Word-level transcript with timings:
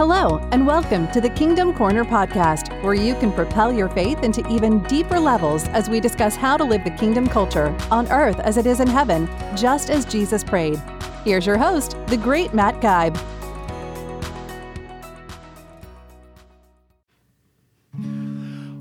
Hello, 0.00 0.38
and 0.50 0.66
welcome 0.66 1.12
to 1.12 1.20
the 1.20 1.28
Kingdom 1.28 1.74
Corner 1.74 2.06
podcast, 2.06 2.72
where 2.82 2.94
you 2.94 3.14
can 3.16 3.30
propel 3.30 3.70
your 3.70 3.90
faith 3.90 4.22
into 4.22 4.40
even 4.50 4.82
deeper 4.84 5.20
levels 5.20 5.68
as 5.68 5.90
we 5.90 6.00
discuss 6.00 6.36
how 6.36 6.56
to 6.56 6.64
live 6.64 6.84
the 6.84 6.90
kingdom 6.92 7.28
culture 7.28 7.76
on 7.90 8.10
earth 8.10 8.40
as 8.40 8.56
it 8.56 8.64
is 8.64 8.80
in 8.80 8.88
heaven, 8.88 9.28
just 9.54 9.90
as 9.90 10.06
Jesus 10.06 10.42
prayed. 10.42 10.80
Here's 11.22 11.44
your 11.44 11.58
host, 11.58 11.98
the 12.06 12.16
great 12.16 12.54
Matt 12.54 12.80
Geib. 12.80 13.14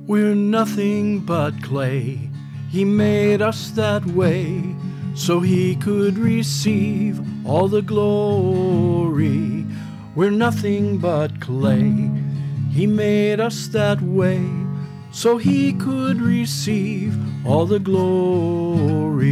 We're 0.07 0.35
nothing 0.35 1.19
but 1.19 1.61
clay. 1.61 2.29
He 2.69 2.85
made 2.85 3.41
us 3.41 3.71
that 3.71 4.05
way 4.05 4.73
so 5.15 5.41
he 5.41 5.75
could 5.75 6.17
receive 6.17 7.19
all 7.45 7.67
the 7.67 7.81
glory. 7.81 9.58
We're 10.19 10.31
nothing 10.31 10.97
but 10.97 11.39
clay. 11.39 12.11
He 12.71 12.85
made 12.85 13.39
us 13.39 13.67
that 13.67 14.01
way 14.01 14.45
so 15.11 15.37
he 15.37 15.71
could 15.71 16.19
receive 16.19 17.15
all 17.47 17.65
the 17.65 17.79
glory. 17.79 19.31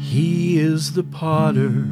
He 0.00 0.58
is 0.58 0.94
the 0.94 1.04
potter, 1.04 1.86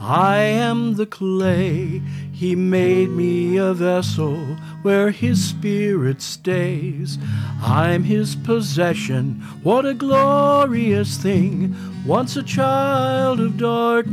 I 0.00 0.36
am 0.36 0.94
the 0.94 1.06
clay. 1.06 2.00
He 2.30 2.54
made 2.54 3.10
me 3.10 3.56
a 3.56 3.74
vessel 3.74 4.56
where 4.82 5.10
his 5.10 5.42
spirit 5.42 6.20
stays. 6.20 7.18
I'm 7.62 8.04
his 8.04 8.36
possession, 8.36 9.40
what 9.62 9.86
a 9.86 9.94
glorious 9.94 11.16
thing. 11.16 11.74
Once 12.04 12.36
a 12.36 12.42
child 12.42 13.38
of 13.40 13.56
darkness, 13.56 14.12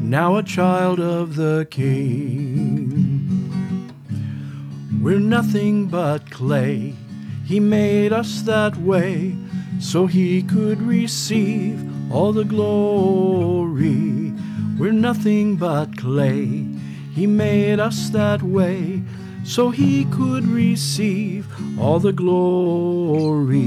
now 0.00 0.36
a 0.36 0.42
child 0.42 0.98
of 0.98 1.36
the 1.36 1.66
King. 1.70 3.26
We're 5.02 5.20
nothing 5.20 5.86
but 5.86 6.30
clay. 6.30 6.94
He 7.44 7.60
made 7.60 8.12
us 8.12 8.42
that 8.42 8.76
way 8.76 9.36
so 9.78 10.06
he 10.06 10.42
could 10.42 10.80
receive 10.82 11.78
all 12.12 12.32
the 12.32 12.44
glory. 12.44 14.32
We're 14.78 14.92
nothing 14.92 15.56
but 15.56 15.96
clay. 15.96 16.66
He 17.16 17.26
made 17.26 17.80
us 17.80 18.10
that 18.10 18.42
way 18.42 19.02
so 19.42 19.70
he 19.70 20.04
could 20.04 20.46
receive 20.46 21.48
all 21.80 21.98
the 21.98 22.12
glory. 22.12 23.62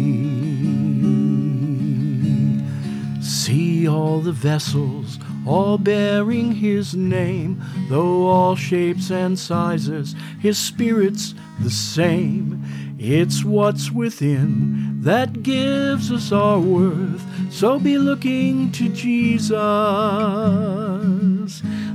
See 3.24 3.88
all 3.88 4.20
the 4.20 4.34
vessels, 4.34 5.18
all 5.48 5.80
bearing 5.80 6.52
his 6.52 6.94
name, 6.94 7.60
though 7.90 8.28
all 8.28 8.56
shapes 8.56 9.10
and 9.10 9.40
sizes, 9.40 10.14
his 10.40 10.60
spirit's 10.60 11.34
the 11.60 11.72
same. 11.72 12.64
It's 13.00 13.44
what's 13.44 13.92
within 13.92 15.02
that 15.02 15.42
gives 15.42 16.12
us 16.12 16.32
our 16.32 16.60
worth. 16.60 17.24
So 17.52 17.80
be 17.80 17.98
looking 17.98 18.72
to 18.74 18.90
Jesus, 18.90 19.58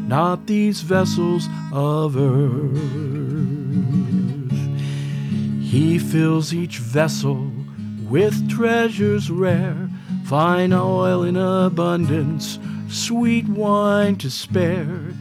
not 0.07 0.47
these 0.47 0.81
vessels 0.83 1.49
of 1.73 2.17
earth. 2.17 3.15
He 5.63 5.99
fills 5.99 6.55
each 6.55 6.79
vessel 6.79 7.51
with 8.09 8.49
treasures 8.49 9.31
rare, 9.31 9.89
fine 10.25 10.73
oil 10.73 11.25
in 11.25 11.37
abundance, 11.37 12.59
sweet 12.89 13.49
wine 13.49 14.17
to 14.17 14.31
spare. 14.31 15.15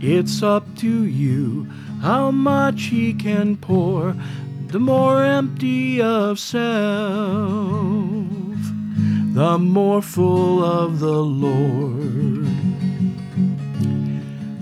It's 0.00 0.42
up 0.42 0.76
to 0.76 1.04
you 1.04 1.64
how 2.02 2.30
much 2.30 2.84
He 2.84 3.14
can 3.14 3.56
pour 3.56 4.14
the 4.68 4.80
more 4.80 5.24
empty 5.24 6.02
of 6.02 6.38
self, 6.38 6.66
the 9.32 9.58
more 9.58 10.02
full 10.02 10.62
of 10.64 10.98
the 10.98 11.22
Lord. 11.22 12.35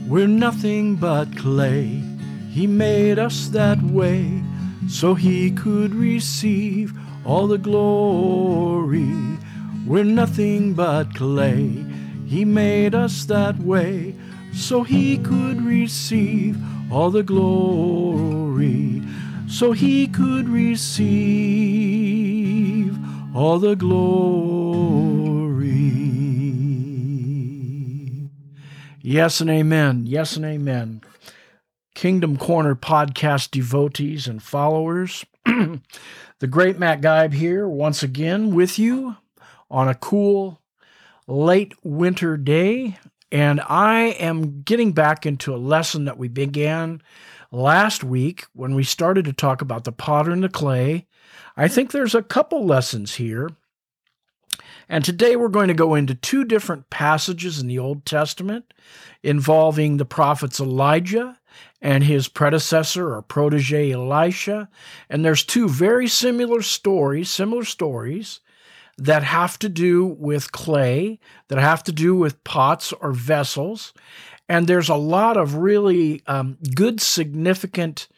We're 0.07 0.27
nothing 0.27 0.97
but 0.97 1.37
clay. 1.37 2.03
He 2.51 2.67
made 2.67 3.19
us 3.19 3.49
that 3.49 3.83
way 3.83 4.43
so 4.89 5.15
he 5.15 5.51
could 5.51 5.95
receive 5.95 6.93
all 7.25 7.47
the 7.47 7.59
glory. 7.59 9.13
We're 9.87 10.05
nothing 10.05 10.75
but 10.75 11.15
clay. 11.15 11.85
He 12.27 12.45
made 12.45 12.95
us 12.95 13.25
that 13.27 13.59
way 13.59 14.15
so 14.53 14.83
he 14.83 15.19
could 15.19 15.63
receive 15.63 16.57
all 16.93 17.11
the 17.11 17.23
glory 17.23 19.03
so 19.55 19.71
he 19.73 20.07
could 20.09 20.49
receive 20.49 21.05
all 23.35 23.59
the 23.61 23.77
glory. 23.77 24.54
Yes 29.07 29.43
and 29.43 29.51
amen. 29.51 30.07
Yes 30.07 30.35
and 30.35 30.47
amen. 30.47 31.03
Kingdom 31.95 32.39
Corner 32.39 32.75
podcast 32.75 33.51
devotees 33.51 34.27
and 34.27 34.43
followers. 34.43 35.27
the 35.45 36.47
great 36.49 36.79
Matt 36.79 37.03
Geib 37.03 37.35
here 37.35 37.69
once 37.69 38.03
again 38.03 38.55
with 38.55 38.79
you 38.79 39.17
on 39.71 39.91
a 39.91 39.95
cool 39.95 40.63
late 41.27 41.75
winter 41.85 42.39
day. 42.39 42.99
And 43.31 43.61
I 43.69 44.17
am 44.19 44.63
getting 44.63 44.93
back 44.93 45.27
into 45.27 45.55
a 45.55 45.59
lesson 45.59 46.07
that 46.07 46.17
we 46.17 46.29
began 46.29 47.03
last 47.53 48.03
week 48.03 48.47
when 48.55 48.75
we 48.75 48.85
started 48.85 49.27
to 49.27 49.35
talk 49.35 49.61
about 49.61 49.85
the 49.85 49.93
potter 49.93 50.31
and 50.31 50.43
the 50.43 50.49
clay. 50.49 51.07
I 51.59 51.69
think 51.69 51.93
there's 51.93 52.15
a 52.15 52.23
couple 52.23 52.65
lessons 52.65 53.17
here. 53.17 53.51
And 54.89 55.05
today 55.05 55.37
we're 55.37 55.49
going 55.49 55.69
to 55.69 55.75
go 55.75 55.95
into 55.95 56.15
two 56.15 56.45
different 56.45 56.91
passages 56.91 57.61
in 57.61 57.67
the 57.67 57.79
Old 57.79 58.05
Testament 58.05 58.73
involving 59.23 59.97
the 59.97 60.05
prophets 60.05 60.61
Elijah 60.61 61.39
and 61.81 62.05
his 62.05 62.29
predecessor 62.29 63.15
or 63.15 63.23
protege 63.23 63.93
Elisha. 63.93 64.69
And 65.09 65.25
there's 65.25 65.45
two 65.45 65.69
very 65.69 66.09
similar 66.09 66.63
stories, 66.63 67.31
similar 67.31 67.65
stories 67.65 68.41
that 68.97 69.23
have 69.23 69.59
to 69.59 69.69
do 69.69 70.07
with 70.07 70.53
clay, 70.53 71.19
that 71.49 71.59
have 71.59 71.83
to 71.85 71.93
do 71.93 72.15
with 72.15 72.43
pots 72.45 72.93
or 72.93 73.13
vessels. 73.13 73.93
And 74.49 74.67
there's 74.67 74.89
a 74.89 74.95
lot 74.95 75.37
of 75.37 75.57
really 75.57 76.23
um, 76.27 76.59
good, 76.75 77.01
significant 77.01 78.09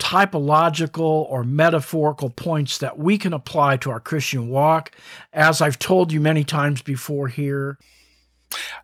typological 0.00 1.30
or 1.30 1.44
metaphorical 1.44 2.30
points 2.30 2.78
that 2.78 2.98
we 2.98 3.18
can 3.18 3.32
apply 3.32 3.76
to 3.76 3.90
our 3.90 4.00
Christian 4.00 4.48
walk. 4.48 4.90
As 5.32 5.60
I've 5.60 5.78
told 5.78 6.10
you 6.10 6.20
many 6.20 6.42
times 6.42 6.82
before 6.82 7.28
here, 7.28 7.78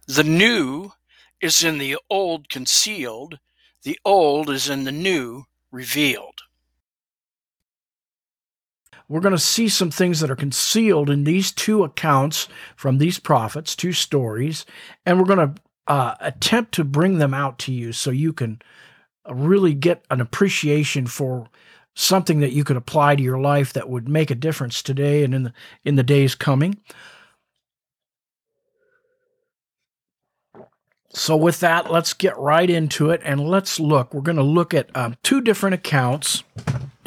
the 0.07 0.23
new 0.23 0.93
is 1.41 1.65
in 1.65 1.79
the 1.79 1.97
old 2.09 2.49
concealed, 2.49 3.39
the 3.83 3.99
old 4.05 4.51
is 4.51 4.69
in 4.69 4.85
the 4.85 4.93
new 4.93 5.45
revealed. 5.73 6.43
We're 9.09 9.21
going 9.21 9.35
to 9.35 9.39
see 9.39 9.69
some 9.69 9.91
things 9.91 10.21
that 10.21 10.31
are 10.31 10.37
concealed 10.37 11.09
in 11.09 11.25
these 11.25 11.53
two 11.53 11.85
accounts 11.85 12.49
from 12.75 12.99
these 12.99 13.19
prophets, 13.19 13.75
two 13.75 13.93
stories, 13.93 14.67
and 15.05 15.19
we're 15.19 15.27
going 15.27 15.55
to 15.55 15.63
uh, 15.87 16.17
attempt 16.21 16.73
to 16.75 16.85
bring 16.85 17.19
them 17.19 17.33
out 17.33 17.59
to 17.61 17.73
you 17.73 17.93
so 17.93 18.11
you 18.11 18.33
can 18.33 18.61
really 19.31 19.75
get 19.75 20.05
an 20.11 20.21
appreciation 20.21 21.07
for 21.07 21.49
something 21.95 22.41
that 22.41 22.53
you 22.53 22.63
could 22.63 22.77
apply 22.77 23.17
to 23.17 23.23
your 23.23 23.41
life 23.41 23.73
that 23.73 23.89
would 23.89 24.09
make 24.09 24.31
a 24.31 24.35
difference 24.35 24.83
today 24.83 25.25
and 25.25 25.35
in 25.35 25.43
the 25.45 25.53
in 25.85 25.97
the 25.97 26.03
days 26.03 26.35
coming. 26.35 26.79
So 31.09 31.35
with 31.35 31.61
that, 31.61 31.91
let's 31.91 32.13
get 32.13 32.37
right 32.37 32.69
into 32.69 33.09
it 33.09 33.23
and 33.25 33.41
let's 33.41 33.81
look. 33.81 34.13
We're 34.13 34.21
going 34.21 34.37
to 34.37 34.43
look 34.43 34.75
at 34.75 34.95
um, 34.95 35.17
two 35.23 35.41
different 35.41 35.73
accounts. 35.73 36.45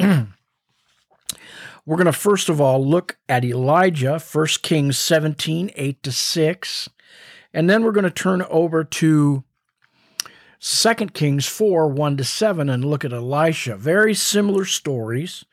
We're 0.00 1.96
going 1.96 2.06
to 2.06 2.12
first 2.12 2.48
of 2.48 2.60
all 2.60 2.84
look 2.84 3.18
at 3.28 3.44
Elijah, 3.44 4.18
1 4.18 4.46
Kings 4.62 4.98
17, 4.98 5.70
8 5.74 6.02
to 6.02 6.12
6. 6.12 6.88
And 7.52 7.68
then 7.68 7.82
we're 7.82 7.90
going 7.92 8.04
to 8.04 8.10
turn 8.10 8.42
over 8.42 8.84
to 8.84 9.42
2 10.60 10.94
Kings 11.14 11.46
4 11.46 11.88
1 11.88 12.16
to 12.18 12.24
7 12.24 12.68
and 12.68 12.84
look 12.84 13.04
at 13.04 13.12
Elisha. 13.12 13.76
Very 13.76 14.14
similar 14.14 14.64
stories. 14.64 15.44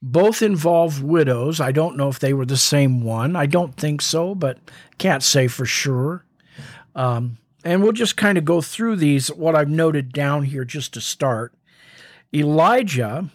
Both 0.00 0.40
involve 0.40 1.02
widows. 1.02 1.60
I 1.60 1.72
don't 1.72 1.96
know 1.96 2.08
if 2.08 2.20
they 2.20 2.32
were 2.32 2.46
the 2.46 2.56
same 2.56 3.02
one. 3.02 3.34
I 3.34 3.46
don't 3.46 3.76
think 3.76 4.02
so, 4.02 4.34
but 4.34 4.58
can't 4.98 5.22
say 5.22 5.48
for 5.48 5.66
sure. 5.66 6.24
Um, 6.94 7.38
and 7.64 7.82
we'll 7.82 7.92
just 7.92 8.16
kind 8.16 8.38
of 8.38 8.44
go 8.44 8.60
through 8.60 8.96
these, 8.96 9.28
what 9.32 9.56
I've 9.56 9.68
noted 9.68 10.12
down 10.12 10.44
here 10.44 10.64
just 10.64 10.94
to 10.94 11.00
start. 11.00 11.52
Elijah, 12.32 13.28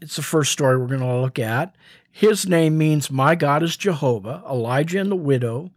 it's 0.00 0.16
the 0.16 0.22
first 0.22 0.50
story 0.50 0.76
we're 0.76 0.86
going 0.86 1.00
to 1.00 1.20
look 1.20 1.38
at. 1.38 1.74
His 2.10 2.48
name 2.48 2.76
means, 2.76 3.10
My 3.10 3.34
God 3.34 3.62
is 3.62 3.76
Jehovah, 3.76 4.42
Elijah 4.48 4.98
and 4.98 5.10
the 5.10 5.16
widow. 5.16 5.70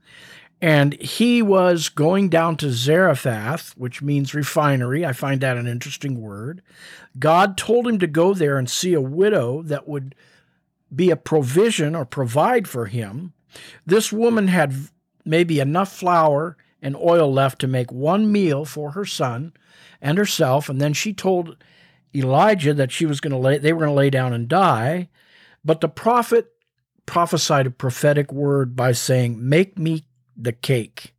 And 0.61 0.99
he 1.01 1.41
was 1.41 1.89
going 1.89 2.29
down 2.29 2.57
to 2.57 2.71
Zarephath, 2.71 3.73
which 3.77 4.01
means 4.01 4.33
refinery. 4.33 5.05
I 5.05 5.13
find 5.13 5.41
that 5.41 5.57
an 5.57 5.67
interesting 5.67 6.21
word. 6.21 6.61
God 7.19 7.57
told 7.57 7.87
him 7.87 7.99
to 7.99 8.07
go 8.07 8.33
there 8.33 8.57
and 8.57 8.69
see 8.69 8.93
a 8.93 9.01
widow 9.01 9.61
that 9.63 9.87
would 9.87 10.15
be 10.93 11.11
a 11.11 11.17
provision 11.17 11.95
or 11.95 12.05
provide 12.05 12.67
for 12.67 12.85
him. 12.85 13.33
This 13.85 14.11
woman 14.11 14.47
had 14.47 14.73
maybe 15.25 15.59
enough 15.59 15.91
flour 15.91 16.57
and 16.81 16.95
oil 16.95 17.31
left 17.31 17.59
to 17.59 17.67
make 17.67 17.91
one 17.91 18.31
meal 18.31 18.63
for 18.65 18.91
her 18.91 19.05
son 19.05 19.53
and 20.01 20.17
herself, 20.17 20.69
and 20.69 20.79
then 20.79 20.93
she 20.93 21.13
told 21.13 21.57
Elijah 22.13 22.73
that 22.73 22.91
she 22.91 23.05
was 23.05 23.19
going 23.19 23.31
to 23.31 23.37
lay 23.37 23.57
they 23.57 23.73
were 23.73 23.79
going 23.79 23.91
to 23.91 23.95
lay 23.95 24.09
down 24.09 24.33
and 24.33 24.47
die. 24.47 25.09
But 25.63 25.81
the 25.81 25.89
prophet 25.89 26.51
prophesied 27.05 27.67
a 27.67 27.71
prophetic 27.71 28.31
word 28.31 28.75
by 28.75 28.91
saying, 28.91 29.37
"Make 29.47 29.77
me 29.77 30.04
the 30.35 30.53
cake. 30.53 31.13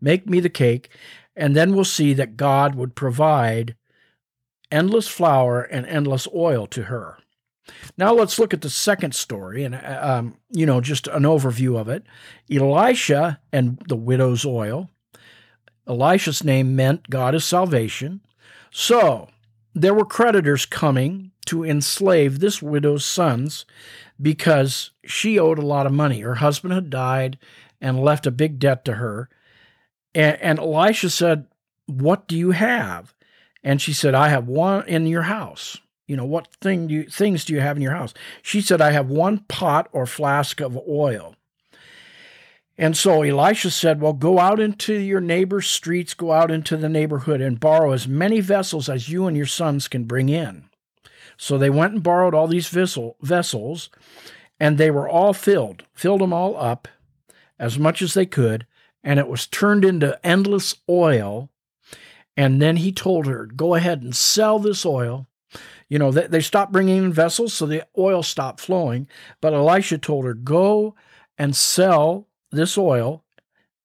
Make 0.00 0.28
me 0.28 0.40
the 0.40 0.48
cake." 0.48 0.88
And 1.36 1.56
then 1.56 1.74
we'll 1.74 1.84
see 1.84 2.12
that 2.14 2.36
God 2.36 2.74
would 2.74 2.94
provide 2.94 3.74
endless 4.70 5.08
flour 5.08 5.62
and 5.62 5.86
endless 5.86 6.28
oil 6.34 6.66
to 6.68 6.84
her. 6.84 7.18
Now 7.96 8.12
let's 8.12 8.38
look 8.38 8.52
at 8.52 8.60
the 8.60 8.70
second 8.70 9.14
story 9.14 9.64
and, 9.64 9.74
um, 9.74 10.36
you 10.50 10.66
know, 10.66 10.80
just 10.80 11.06
an 11.08 11.22
overview 11.22 11.78
of 11.78 11.88
it. 11.88 12.04
Elisha 12.50 13.40
and 13.52 13.78
the 13.88 13.96
widow's 13.96 14.44
oil. 14.44 14.90
Elisha's 15.86 16.44
name 16.44 16.76
meant 16.76 17.10
God 17.10 17.34
is 17.34 17.44
salvation. 17.44 18.20
So 18.70 19.28
there 19.74 19.94
were 19.94 20.04
creditors 20.04 20.66
coming 20.66 21.32
to 21.46 21.64
enslave 21.64 22.38
this 22.38 22.62
widow's 22.62 23.04
sons 23.04 23.64
because 24.20 24.90
she 25.04 25.38
owed 25.38 25.58
a 25.58 25.66
lot 25.66 25.86
of 25.86 25.92
money. 25.92 26.20
Her 26.20 26.36
husband 26.36 26.74
had 26.74 26.90
died 26.90 27.38
and 27.84 28.02
left 28.02 28.26
a 28.26 28.30
big 28.30 28.58
debt 28.58 28.82
to 28.86 28.94
her. 28.94 29.28
And, 30.14 30.40
and 30.40 30.58
Elisha 30.58 31.10
said, 31.10 31.46
What 31.86 32.26
do 32.26 32.36
you 32.36 32.52
have? 32.52 33.14
And 33.62 33.80
she 33.80 33.92
said, 33.92 34.14
I 34.14 34.30
have 34.30 34.48
one 34.48 34.88
in 34.88 35.06
your 35.06 35.22
house. 35.22 35.78
You 36.06 36.16
know, 36.16 36.24
what 36.24 36.48
thing 36.60 36.86
do 36.86 36.94
you, 36.94 37.04
things 37.04 37.44
do 37.44 37.52
you 37.52 37.60
have 37.60 37.76
in 37.76 37.82
your 37.82 37.94
house? 37.94 38.14
She 38.42 38.62
said, 38.62 38.80
I 38.80 38.92
have 38.92 39.08
one 39.10 39.38
pot 39.48 39.88
or 39.92 40.06
flask 40.06 40.60
of 40.60 40.78
oil. 40.88 41.36
And 42.76 42.96
so 42.96 43.22
Elisha 43.22 43.70
said, 43.70 44.00
Well, 44.00 44.14
go 44.14 44.38
out 44.38 44.60
into 44.60 44.94
your 44.94 45.20
neighbor's 45.20 45.66
streets, 45.66 46.14
go 46.14 46.32
out 46.32 46.50
into 46.50 46.78
the 46.78 46.88
neighborhood, 46.88 47.42
and 47.42 47.60
borrow 47.60 47.92
as 47.92 48.08
many 48.08 48.40
vessels 48.40 48.88
as 48.88 49.10
you 49.10 49.26
and 49.26 49.36
your 49.36 49.46
sons 49.46 49.88
can 49.88 50.04
bring 50.04 50.30
in. 50.30 50.64
So 51.36 51.58
they 51.58 51.70
went 51.70 51.92
and 51.92 52.02
borrowed 52.02 52.34
all 52.34 52.46
these 52.46 52.68
vessel, 52.68 53.16
vessels, 53.20 53.90
and 54.58 54.78
they 54.78 54.90
were 54.90 55.08
all 55.08 55.34
filled, 55.34 55.84
filled 55.92 56.22
them 56.22 56.32
all 56.32 56.56
up 56.56 56.88
as 57.58 57.78
much 57.78 58.02
as 58.02 58.14
they 58.14 58.26
could, 58.26 58.66
and 59.02 59.18
it 59.18 59.28
was 59.28 59.46
turned 59.46 59.84
into 59.84 60.18
endless 60.26 60.74
oil. 60.88 61.50
And 62.36 62.60
then 62.60 62.78
he 62.78 62.90
told 62.90 63.26
her, 63.26 63.46
Go 63.46 63.74
ahead 63.74 64.02
and 64.02 64.14
sell 64.14 64.58
this 64.58 64.84
oil 64.84 65.28
you 65.88 65.98
know, 65.98 66.10
they, 66.10 66.26
they 66.26 66.40
stopped 66.40 66.72
bringing 66.72 67.04
in 67.04 67.12
vessels, 67.12 67.54
so 67.54 67.66
the 67.66 67.86
oil 67.96 68.22
stopped 68.22 68.60
flowing. 68.60 69.08
But 69.40 69.54
Elisha 69.54 69.98
told 69.98 70.24
her, 70.24 70.34
Go 70.34 70.94
and 71.38 71.54
sell 71.54 72.28
this 72.50 72.78
oil, 72.78 73.24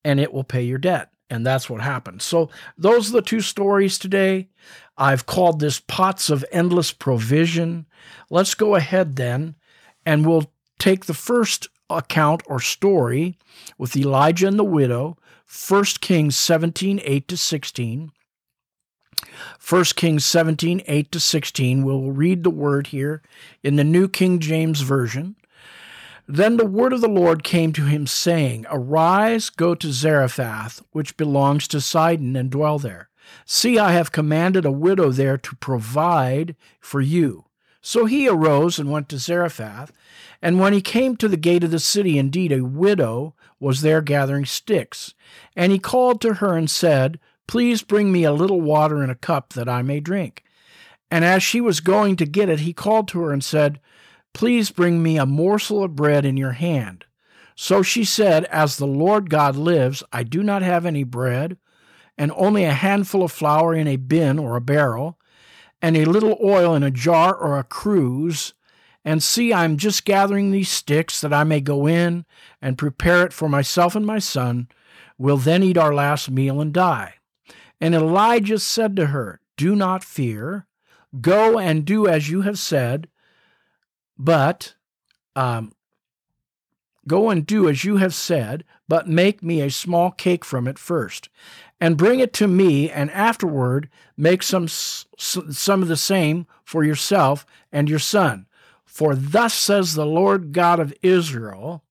and 0.03 0.19
it 0.19 0.33
will 0.33 0.43
pay 0.43 0.63
your 0.63 0.77
debt. 0.77 1.11
And 1.29 1.45
that's 1.45 1.69
what 1.69 1.81
happened. 1.81 2.21
So, 2.21 2.49
those 2.77 3.09
are 3.09 3.13
the 3.13 3.21
two 3.21 3.41
stories 3.41 3.99
today. 3.99 4.49
I've 4.97 5.27
called 5.27 5.59
this 5.59 5.79
Pots 5.79 6.29
of 6.29 6.43
Endless 6.51 6.91
Provision. 6.91 7.85
Let's 8.31 8.55
go 8.55 8.75
ahead 8.75 9.15
then, 9.15 9.55
and 10.05 10.25
we'll 10.25 10.51
take 10.79 11.05
the 11.05 11.13
first 11.13 11.67
account 11.89 12.43
or 12.45 12.59
story 12.59 13.37
with 13.77 13.95
Elijah 13.95 14.47
and 14.47 14.59
the 14.59 14.63
widow, 14.63 15.17
1 15.67 15.83
Kings 16.01 16.37
17 16.37 17.01
8 17.03 17.27
to 17.27 17.37
16. 17.37 18.11
1 19.67 19.83
Kings 19.95 20.25
17, 20.25 20.81
8 20.87 21.11
to 21.11 21.19
16. 21.19 21.83
We'll 21.83 22.11
read 22.11 22.43
the 22.43 22.49
word 22.49 22.87
here 22.87 23.21
in 23.63 23.75
the 23.75 23.83
New 23.83 24.07
King 24.07 24.39
James 24.39 24.81
Version. 24.81 25.35
Then 26.27 26.57
the 26.57 26.65
word 26.65 26.93
of 26.93 27.01
the 27.01 27.07
Lord 27.07 27.43
came 27.43 27.73
to 27.73 27.85
him, 27.85 28.05
saying, 28.05 28.65
Arise, 28.69 29.49
go 29.49 29.73
to 29.75 29.91
Zarephath, 29.91 30.81
which 30.91 31.17
belongs 31.17 31.67
to 31.69 31.81
Sidon, 31.81 32.35
and 32.35 32.51
dwell 32.51 32.77
there. 32.77 33.09
See, 33.45 33.79
I 33.79 33.93
have 33.93 34.11
commanded 34.11 34.65
a 34.65 34.71
widow 34.71 35.11
there 35.11 35.37
to 35.37 35.55
provide 35.55 36.55
for 36.79 37.01
you. 37.01 37.45
So 37.81 38.05
he 38.05 38.27
arose 38.27 38.79
and 38.79 38.91
went 38.91 39.09
to 39.09 39.17
Zarephath. 39.17 39.91
And 40.41 40.59
when 40.59 40.73
he 40.73 40.81
came 40.81 41.15
to 41.17 41.27
the 41.27 41.37
gate 41.37 41.63
of 41.63 41.71
the 41.71 41.79
city, 41.79 42.17
indeed 42.17 42.51
a 42.51 42.65
widow 42.65 43.35
was 43.59 43.81
there 43.81 44.01
gathering 44.01 44.45
sticks. 44.45 45.13
And 45.55 45.71
he 45.71 45.79
called 45.79 46.21
to 46.21 46.35
her 46.35 46.55
and 46.55 46.69
said, 46.69 47.19
Please 47.47 47.81
bring 47.81 48.11
me 48.11 48.23
a 48.23 48.31
little 48.31 48.61
water 48.61 49.03
in 49.03 49.09
a 49.09 49.15
cup 49.15 49.53
that 49.53 49.67
I 49.67 49.81
may 49.81 49.99
drink. 49.99 50.43
And 51.11 51.25
as 51.25 51.41
she 51.41 51.59
was 51.59 51.79
going 51.79 52.15
to 52.17 52.25
get 52.25 52.49
it, 52.49 52.59
he 52.59 52.73
called 52.73 53.07
to 53.09 53.21
her 53.21 53.31
and 53.31 53.43
said, 53.43 53.79
Please 54.33 54.69
bring 54.69 55.01
me 55.01 55.17
a 55.17 55.25
morsel 55.25 55.83
of 55.83 55.95
bread 55.95 56.25
in 56.25 56.37
your 56.37 56.51
hand. 56.51 57.05
So 57.55 57.81
she 57.81 58.05
said, 58.05 58.45
As 58.45 58.77
the 58.77 58.87
Lord 58.87 59.29
God 59.29 59.55
lives, 59.55 60.03
I 60.13 60.23
do 60.23 60.43
not 60.43 60.61
have 60.61 60.85
any 60.85 61.03
bread, 61.03 61.57
and 62.17 62.31
only 62.35 62.63
a 62.63 62.71
handful 62.71 63.23
of 63.23 63.31
flour 63.31 63.73
in 63.73 63.87
a 63.87 63.95
bin 63.95 64.39
or 64.39 64.55
a 64.55 64.61
barrel, 64.61 65.18
and 65.81 65.95
a 65.95 66.05
little 66.05 66.37
oil 66.43 66.75
in 66.75 66.83
a 66.83 66.91
jar 66.91 67.35
or 67.35 67.57
a 67.57 67.63
cruse. 67.63 68.53
And 69.05 69.23
see, 69.23 69.53
I'm 69.53 69.77
just 69.77 70.05
gathering 70.05 70.51
these 70.51 70.69
sticks 70.69 71.21
that 71.21 71.33
I 71.33 71.43
may 71.43 71.61
go 71.61 71.87
in 71.87 72.25
and 72.61 72.77
prepare 72.77 73.25
it 73.25 73.33
for 73.33 73.47
myself 73.47 73.95
and 73.95 74.05
my 74.05 74.19
son. 74.19 74.67
We'll 75.17 75.37
then 75.37 75.63
eat 75.63 75.77
our 75.77 75.93
last 75.93 76.29
meal 76.29 76.61
and 76.61 76.73
die. 76.73 77.15
And 77.81 77.95
Elijah 77.95 78.59
said 78.59 78.95
to 78.97 79.07
her, 79.07 79.39
Do 79.57 79.75
not 79.75 80.03
fear. 80.03 80.67
Go 81.21 81.57
and 81.57 81.85
do 81.85 82.07
as 82.07 82.29
you 82.29 82.41
have 82.41 82.59
said, 82.59 83.09
but 84.17 84.75
um, 85.35 85.73
go 87.07 87.29
and 87.29 87.45
do 87.45 87.67
as 87.67 87.83
you 87.83 87.97
have 87.97 88.13
said, 88.13 88.63
but 88.87 89.07
make 89.07 89.41
me 89.41 89.61
a 89.61 89.71
small 89.71 90.11
cake 90.11 90.45
from 90.45 90.67
it 90.67 90.77
first, 90.77 91.29
and 91.81 91.97
bring 91.97 92.19
it 92.19 92.33
to 92.33 92.47
me, 92.47 92.89
and 92.89 93.09
afterward 93.11 93.89
make 94.17 94.43
some 94.43 94.67
some 94.67 95.81
of 95.81 95.87
the 95.87 95.97
same 95.97 96.45
for 96.63 96.83
yourself 96.83 97.45
and 97.71 97.89
your 97.89 97.99
son. 97.99 98.47
For 98.85 99.15
thus 99.15 99.53
says 99.53 99.93
the 99.93 100.05
Lord 100.05 100.51
God 100.51 100.79
of 100.79 100.93
Israel: 101.01 101.83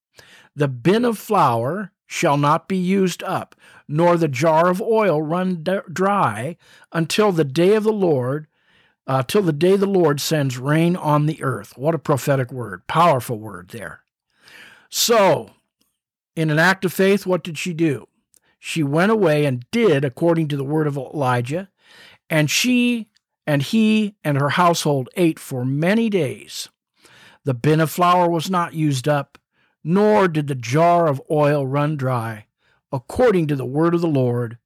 the 0.55 0.69
bin 0.69 1.05
of 1.05 1.19
flour 1.19 1.93
shall 2.07 2.37
not 2.37 2.69
be 2.69 2.77
used 2.77 3.23
up, 3.23 3.55
nor 3.87 4.17
the 4.17 4.29
jar 4.29 4.69
of 4.69 4.83
oil 4.83 5.23
run 5.23 5.65
dry 5.93 6.57
until 6.93 7.33
the 7.33 7.45
day 7.45 7.75
of 7.75 7.85
the 7.85 7.93
Lord, 7.93 8.47
uh, 9.07 9.23
till 9.23 9.43
the 9.43 9.53
day 9.53 9.77
the 9.77 9.87
Lord 9.87 10.21
sends 10.21 10.59
rain 10.59 10.97
on 10.97 11.27
the 11.27 11.43
earth. 11.43 11.79
What 11.79 11.95
a 11.95 11.99
prophetic 11.99 12.51
word, 12.51 12.87
powerful 12.87 13.39
word 13.39 13.69
there. 13.69 14.01
So, 14.91 15.51
in 16.35 16.51
an 16.51 16.59
act 16.59 16.85
of 16.85 16.93
faith, 16.93 17.27
what 17.27 17.45
did 17.45 17.59
she 17.59 17.73
do? 17.73 18.09
She 18.59 18.83
went 18.83 19.13
away 19.13 19.45
and 19.45 19.65
did 19.71 20.05
according 20.05 20.49
to 20.49 20.57
the 20.57 20.65
word 20.65 20.87
of 20.87 20.97
Elijah, 20.97 21.69
and 22.29 22.51
she 22.51 23.09
and 23.47 23.63
he 23.63 24.15
and 24.23 24.39
her 24.39 24.51
household 24.51 25.09
ate 25.17 25.39
for 25.39 25.65
many 25.65 26.11
days. 26.11 26.69
The 27.45 27.55
bin 27.55 27.81
of 27.81 27.91
flour 27.91 28.29
was 28.29 28.51
not 28.51 28.75
used 28.75 29.09
up, 29.09 29.39
nor 29.83 30.29
did 30.29 30.49
the 30.49 30.55
jar 30.55 31.07
of 31.07 31.23
oil 31.31 31.67
run 31.67 31.97
dry, 31.97 32.47
according 32.93 33.47
to 33.47 33.57
the 33.57 33.65
word 33.65 33.95
of 33.95 34.03
the 34.03 34.07
Lord, 34.07 34.59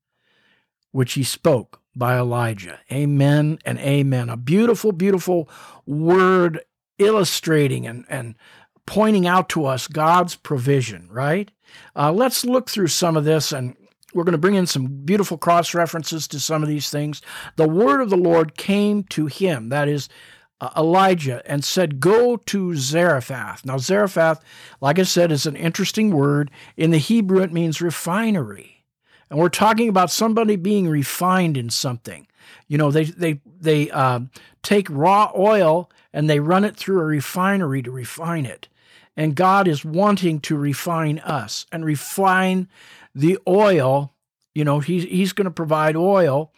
which 0.90 1.12
he 1.12 1.22
spoke 1.22 1.80
by 1.94 2.18
Elijah. 2.18 2.80
Amen 2.90 3.58
and 3.64 3.78
amen. 3.78 4.28
A 4.28 4.36
beautiful, 4.36 4.90
beautiful 4.90 5.48
word 5.86 6.60
illustrating 6.98 7.86
and, 7.86 8.04
and 8.08 8.34
pointing 8.86 9.26
out 9.26 9.48
to 9.50 9.64
us 9.66 9.86
God's 9.86 10.34
provision, 10.34 11.08
right? 11.10 11.50
Uh, 11.94 12.12
let's 12.12 12.44
look 12.44 12.68
through 12.68 12.88
some 12.88 13.16
of 13.16 13.24
this 13.24 13.52
and 13.52 13.76
we're 14.14 14.24
going 14.24 14.32
to 14.32 14.38
bring 14.38 14.54
in 14.54 14.66
some 14.66 14.86
beautiful 14.86 15.38
cross 15.38 15.74
references 15.74 16.28
to 16.28 16.40
some 16.40 16.62
of 16.62 16.68
these 16.68 16.90
things. 16.90 17.22
The 17.56 17.68
word 17.68 18.00
of 18.00 18.10
the 18.10 18.16
Lord 18.16 18.56
came 18.56 19.04
to 19.04 19.26
him, 19.26 19.70
that 19.70 19.88
is, 19.88 20.08
uh, 20.60 20.70
Elijah 20.76 21.42
and 21.44 21.64
said, 21.64 21.98
Go 21.98 22.36
to 22.36 22.76
Zarephath. 22.76 23.64
Now, 23.64 23.78
Zarephath, 23.78 24.40
like 24.80 25.00
I 25.00 25.02
said, 25.02 25.32
is 25.32 25.44
an 25.44 25.56
interesting 25.56 26.12
word. 26.12 26.52
In 26.76 26.92
the 26.92 26.98
Hebrew, 26.98 27.42
it 27.42 27.52
means 27.52 27.82
refinery. 27.82 28.84
And 29.28 29.40
we're 29.40 29.48
talking 29.48 29.88
about 29.88 30.10
somebody 30.10 30.54
being 30.54 30.88
refined 30.88 31.56
in 31.56 31.68
something. 31.70 32.28
You 32.68 32.78
know, 32.78 32.92
they, 32.92 33.04
they, 33.04 33.40
they 33.60 33.90
uh, 33.90 34.20
take 34.62 34.86
raw 34.88 35.32
oil 35.36 35.90
and 36.12 36.30
they 36.30 36.38
run 36.38 36.64
it 36.64 36.76
through 36.76 37.00
a 37.00 37.04
refinery 37.04 37.82
to 37.82 37.90
refine 37.90 38.46
it. 38.46 38.68
And 39.16 39.34
God 39.34 39.66
is 39.66 39.84
wanting 39.84 40.40
to 40.40 40.56
refine 40.56 41.18
us 41.20 41.66
and 41.72 41.84
refine 41.84 42.68
the 43.14 43.38
oil. 43.46 44.12
You 44.54 44.64
know, 44.64 44.80
he's, 44.80 45.04
he's 45.04 45.32
going 45.32 45.46
to 45.46 45.50
provide 45.50 45.96
oil 45.96 46.52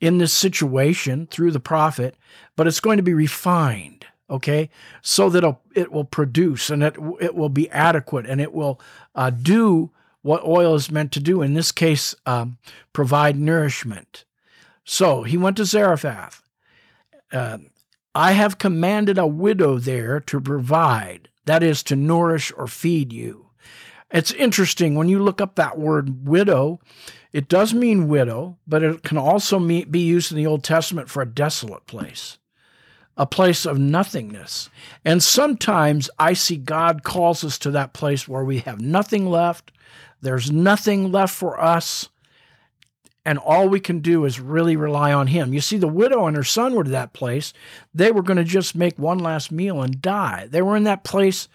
in 0.00 0.18
this 0.18 0.32
situation 0.32 1.26
through 1.26 1.50
the 1.50 1.60
prophet, 1.60 2.16
but 2.56 2.66
it's 2.66 2.80
going 2.80 2.96
to 2.96 3.02
be 3.02 3.14
refined, 3.14 4.06
okay, 4.28 4.70
so 5.02 5.28
that 5.30 5.56
it 5.74 5.92
will 5.92 6.04
produce 6.04 6.70
and 6.70 6.82
it, 6.82 6.96
it 7.20 7.34
will 7.34 7.48
be 7.48 7.68
adequate 7.70 8.26
and 8.26 8.40
it 8.40 8.52
will 8.52 8.80
uh, 9.14 9.30
do 9.30 9.90
what 10.22 10.44
oil 10.44 10.74
is 10.74 10.90
meant 10.90 11.12
to 11.12 11.20
do. 11.20 11.42
In 11.42 11.54
this 11.54 11.72
case, 11.72 12.14
um, 12.26 12.58
provide 12.92 13.38
nourishment. 13.38 14.24
So 14.84 15.22
he 15.22 15.36
went 15.36 15.56
to 15.56 15.64
Zarephath. 15.64 16.42
Uh, 17.32 17.58
I 18.14 18.32
have 18.32 18.58
commanded 18.58 19.18
a 19.18 19.26
widow 19.26 19.78
there 19.78 20.20
to 20.20 20.40
provide, 20.40 21.28
that 21.44 21.62
is, 21.62 21.82
to 21.84 21.96
nourish 21.96 22.52
or 22.56 22.66
feed 22.66 23.12
you. 23.12 23.49
It's 24.10 24.32
interesting 24.32 24.94
when 24.94 25.08
you 25.08 25.22
look 25.22 25.40
up 25.40 25.54
that 25.54 25.78
word 25.78 26.26
widow, 26.26 26.80
it 27.32 27.48
does 27.48 27.72
mean 27.72 28.08
widow, 28.08 28.58
but 28.66 28.82
it 28.82 29.02
can 29.02 29.18
also 29.18 29.58
be 29.60 30.00
used 30.00 30.32
in 30.32 30.36
the 30.36 30.46
Old 30.46 30.64
Testament 30.64 31.08
for 31.08 31.22
a 31.22 31.26
desolate 31.26 31.86
place, 31.86 32.38
a 33.16 33.24
place 33.24 33.64
of 33.64 33.78
nothingness. 33.78 34.68
And 35.04 35.22
sometimes 35.22 36.10
I 36.18 36.32
see 36.32 36.56
God 36.56 37.04
calls 37.04 37.44
us 37.44 37.56
to 37.60 37.70
that 37.70 37.92
place 37.92 38.26
where 38.26 38.44
we 38.44 38.58
have 38.60 38.80
nothing 38.80 39.26
left, 39.26 39.70
there's 40.20 40.50
nothing 40.50 41.12
left 41.12 41.34
for 41.34 41.60
us, 41.60 42.08
and 43.24 43.38
all 43.38 43.68
we 43.68 43.80
can 43.80 44.00
do 44.00 44.24
is 44.24 44.40
really 44.40 44.76
rely 44.76 45.12
on 45.12 45.28
Him. 45.28 45.54
You 45.54 45.60
see, 45.60 45.76
the 45.76 45.86
widow 45.86 46.26
and 46.26 46.36
her 46.36 46.44
son 46.44 46.74
were 46.74 46.84
to 46.84 46.90
that 46.90 47.12
place. 47.12 47.52
They 47.94 48.10
were 48.10 48.22
going 48.22 48.38
to 48.38 48.44
just 48.44 48.74
make 48.74 48.98
one 48.98 49.18
last 49.18 49.52
meal 49.52 49.82
and 49.82 50.02
die. 50.02 50.48
They 50.50 50.62
were 50.62 50.76
in 50.76 50.84
that 50.84 51.04
place 51.04 51.48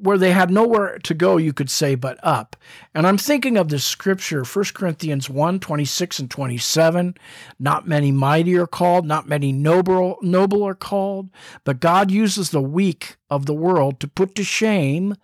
where 0.00 0.18
they 0.18 0.32
had 0.32 0.50
nowhere 0.50 0.98
to 0.98 1.14
go, 1.14 1.36
you 1.36 1.52
could 1.52 1.70
say, 1.70 1.94
but 1.94 2.18
up. 2.22 2.56
And 2.94 3.06
I'm 3.06 3.18
thinking 3.18 3.56
of 3.56 3.68
the 3.68 3.78
scripture, 3.78 4.44
1 4.44 4.64
Corinthians 4.74 5.28
1 5.28 5.60
26 5.60 6.18
and 6.18 6.30
27. 6.30 7.14
Not 7.58 7.86
many 7.86 8.10
mighty 8.10 8.56
are 8.56 8.66
called, 8.66 9.06
not 9.06 9.28
many 9.28 9.52
noble, 9.52 10.16
noble 10.22 10.62
are 10.64 10.74
called, 10.74 11.30
but 11.64 11.80
God 11.80 12.10
uses 12.10 12.50
the 12.50 12.62
weak 12.62 13.16
of 13.28 13.46
the 13.46 13.54
world 13.54 14.00
to 14.00 14.08
put 14.08 14.34
to 14.36 14.44
shame 14.44 15.16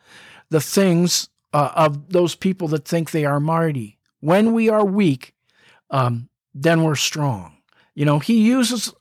the 0.51 0.61
things 0.61 1.29
uh, 1.53 1.73
of 1.75 2.11
those 2.13 2.35
people 2.35 2.69
that 2.69 2.87
think 2.87 3.11
they 3.11 3.25
are 3.25 3.41
mighty. 3.41 3.99
When 4.21 4.53
we 4.53 4.69
are 4.69 4.85
weak, 4.85 5.35
um, 5.91 6.29
then 6.55 6.83
we're 6.83 6.97
strong. 6.97 7.56
You 7.97 8.05
know, 8.05 8.19
he 8.19 8.43
uses, 8.43 8.93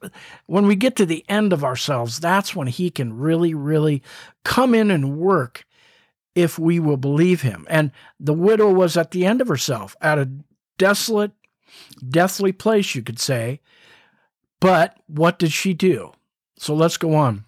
when 0.46 0.68
we 0.68 0.78
get 0.78 0.96
to 0.96 1.06
the 1.06 1.26
end 1.28 1.52
of 1.52 1.66
ourselves, 1.66 2.20
that's 2.20 2.56
when 2.56 2.68
he 2.68 2.90
can 2.90 3.18
really, 3.18 3.54
really 3.54 4.02
come 4.46 4.74
in 4.74 4.90
and 4.90 5.18
work 5.18 5.66
if 6.34 6.58
we 6.58 6.80
will 6.80 6.96
believe 6.96 7.42
him. 7.42 7.68
And 7.70 7.92
the 8.22 8.34
widow 8.34 8.72
was 8.72 8.96
at 8.96 9.12
the 9.12 9.26
end 9.26 9.42
of 9.42 9.50
herself, 9.50 9.98
at 10.02 10.18
a 10.18 10.32
desolate, 10.78 11.34
deathly 12.08 12.54
place, 12.54 12.96
you 12.96 13.04
could 13.04 13.20
say. 13.20 13.60
But 14.62 14.98
what 15.08 15.40
did 15.40 15.52
she 15.52 15.74
do? 15.74 16.14
So 16.58 16.74
let's 16.74 16.96
go 16.96 17.16
on. 17.16 17.44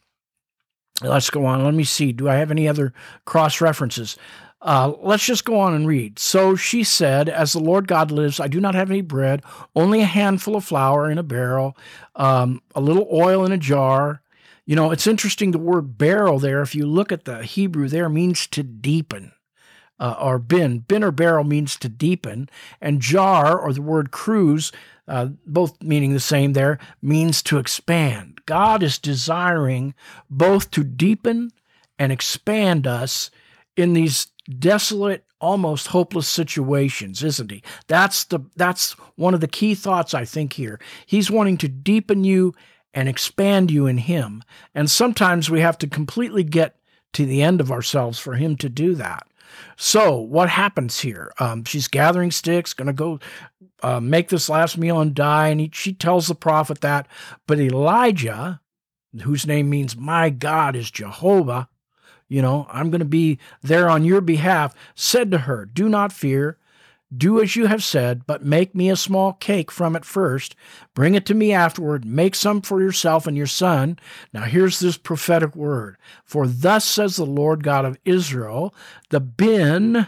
Let's 1.01 1.30
go 1.30 1.46
on. 1.46 1.63
Let 1.63 1.75
me 1.75 1.86
see. 1.86 2.12
Do 2.12 2.27
I 2.27 2.36
have 2.36 2.51
any 2.51 2.68
other 2.68 2.94
cross 3.24 3.62
references? 3.62 4.18
Uh, 4.62 4.94
let's 5.02 5.26
just 5.26 5.46
go 5.46 5.60
on 5.60 5.74
and 5.74 5.88
read. 5.88 6.18
So 6.18 6.56
she 6.56 6.84
said, 6.84 7.30
As 7.30 7.54
the 7.54 7.60
Lord 7.60 7.88
God 7.88 8.10
lives, 8.12 8.40
I 8.40 8.48
do 8.48 8.60
not 8.60 8.76
have 8.76 8.90
any 8.90 9.02
bread, 9.02 9.44
only 9.76 10.02
a 10.02 10.06
handful 10.06 10.56
of 10.56 10.66
flour 10.66 11.12
in 11.12 11.18
a 11.18 11.24
barrel, 11.24 11.78
um, 12.16 12.62
a 12.74 12.82
little 12.82 13.08
oil 13.12 13.46
in 13.46 13.52
a 13.52 13.58
jar. 13.58 14.22
You 14.66 14.76
know, 14.76 14.92
it's 14.92 15.08
interesting 15.08 15.52
the 15.52 15.60
word 15.60 15.98
barrel 15.98 16.40
there, 16.40 16.62
if 16.62 16.74
you 16.74 16.88
look 16.88 17.12
at 17.12 17.26
the 17.26 17.44
Hebrew 17.44 17.88
there, 17.88 18.10
means 18.10 18.48
to 18.48 18.64
deepen. 18.64 19.34
Uh, 20.00 20.16
or 20.20 20.38
bin. 20.38 20.80
Bin 20.80 21.04
or 21.04 21.12
barrel 21.12 21.44
means 21.44 21.76
to 21.78 21.90
deepen, 21.90 22.50
and 22.80 23.02
jar 23.02 23.58
or 23.58 23.74
the 23.74 23.82
word 23.82 24.12
cruse, 24.12 24.72
uh, 25.08 25.30
both 25.48 25.82
meaning 25.82 26.14
the 26.14 26.20
same 26.20 26.54
there, 26.54 26.78
means 27.02 27.42
to 27.42 27.58
expand. 27.58 28.42
God 28.46 28.84
is 28.84 29.00
desiring 29.00 29.96
both 30.30 30.70
to 30.72 30.84
deepen 30.84 31.52
and 31.98 32.12
expand 32.12 32.86
us 32.86 33.32
in 33.76 33.94
these 33.94 34.28
desolate, 34.48 35.25
almost 35.39 35.88
hopeless 35.88 36.27
situations, 36.27 37.24
isn't 37.24 37.51
he? 37.51 37.63
That's 37.88 38.24
the 38.25 38.39
that's 38.56 38.94
one 39.16 39.34
of 39.34 39.42
the 39.42 39.48
key 39.48 39.75
thoughts 39.75 40.13
I 40.13 40.25
think 40.25 40.54
here. 40.54 40.80
He's 41.06 41.32
wanting 41.32 41.58
to 41.58 41.68
deepen 41.68 42.24
you 42.24 42.54
and 42.94 43.08
expand 43.08 43.70
you 43.70 43.86
in 43.86 44.00
him. 44.00 44.44
And 44.74 44.89
sometimes 44.89 45.50
we 45.50 45.62
have 45.62 45.77
to 45.80 45.88
completely 45.88 46.44
get 46.44 46.77
to 47.13 47.25
the 47.25 47.44
end 47.44 47.62
of 47.62 47.72
ourselves 47.72 48.20
for 48.20 48.36
him 48.36 48.56
to 48.58 48.70
do 48.70 48.96
that. 48.96 49.27
So, 49.75 50.16
what 50.18 50.50
happens 50.50 51.00
here? 51.00 51.32
Um, 51.39 51.63
she's 51.63 51.88
gathering 51.88 52.32
sticks, 52.32 52.74
going 52.74 52.88
to 52.88 52.94
go 52.94 53.20
uh, 53.84 54.00
make 54.00 54.30
this 54.30 54.50
last 54.50 54.77
meal 54.77 55.00
and 55.00 55.13
die. 55.13 55.50
And 55.50 55.60
he, 55.60 55.72
she 55.74 55.94
tells 55.94 56.27
the 56.27 56.36
prophet 56.36 56.82
that. 56.82 57.08
But 57.46 57.60
Elijah, 57.60 58.62
whose 59.22 59.48
name 59.48 59.70
means 59.70 59.96
my 59.96 60.30
God 60.30 60.75
is 60.75 60.92
Jehovah, 60.92 61.70
you 62.27 62.41
know, 62.41 62.67
I'm 62.69 62.89
going 62.89 63.00
to 63.00 63.05
be 63.05 63.39
there 63.62 63.89
on 63.89 64.03
your 64.03 64.22
behalf, 64.22 64.75
said 64.96 65.31
to 65.31 65.39
her, 65.39 65.65
Do 65.65 65.89
not 65.89 66.12
fear. 66.12 66.57
Do 67.15 67.41
as 67.41 67.55
you 67.55 67.67
have 67.67 67.86
said, 67.86 68.27
but 68.27 68.43
make 68.43 68.75
me 68.75 68.89
a 68.89 68.98
small 68.98 69.31
cake 69.31 69.72
from 69.72 69.96
it 69.96 70.03
first. 70.03 70.57
Bring 70.93 71.15
it 71.15 71.25
to 71.27 71.34
me 71.34 71.53
afterward. 71.53 72.03
Make 72.03 72.36
some 72.36 72.62
for 72.62 72.81
yourself 72.81 73.25
and 73.25 73.38
your 73.38 73.48
son. 73.48 73.98
Now, 74.34 74.41
here's 74.41 74.79
this 74.79 74.98
prophetic 74.98 75.55
word 75.55 75.98
For 76.25 76.48
thus 76.48 76.84
says 76.84 77.15
the 77.15 77.25
Lord 77.25 77.63
God 77.63 77.86
of 77.86 77.98
Israel, 78.03 78.75
the 79.10 79.22
bin. 79.22 80.07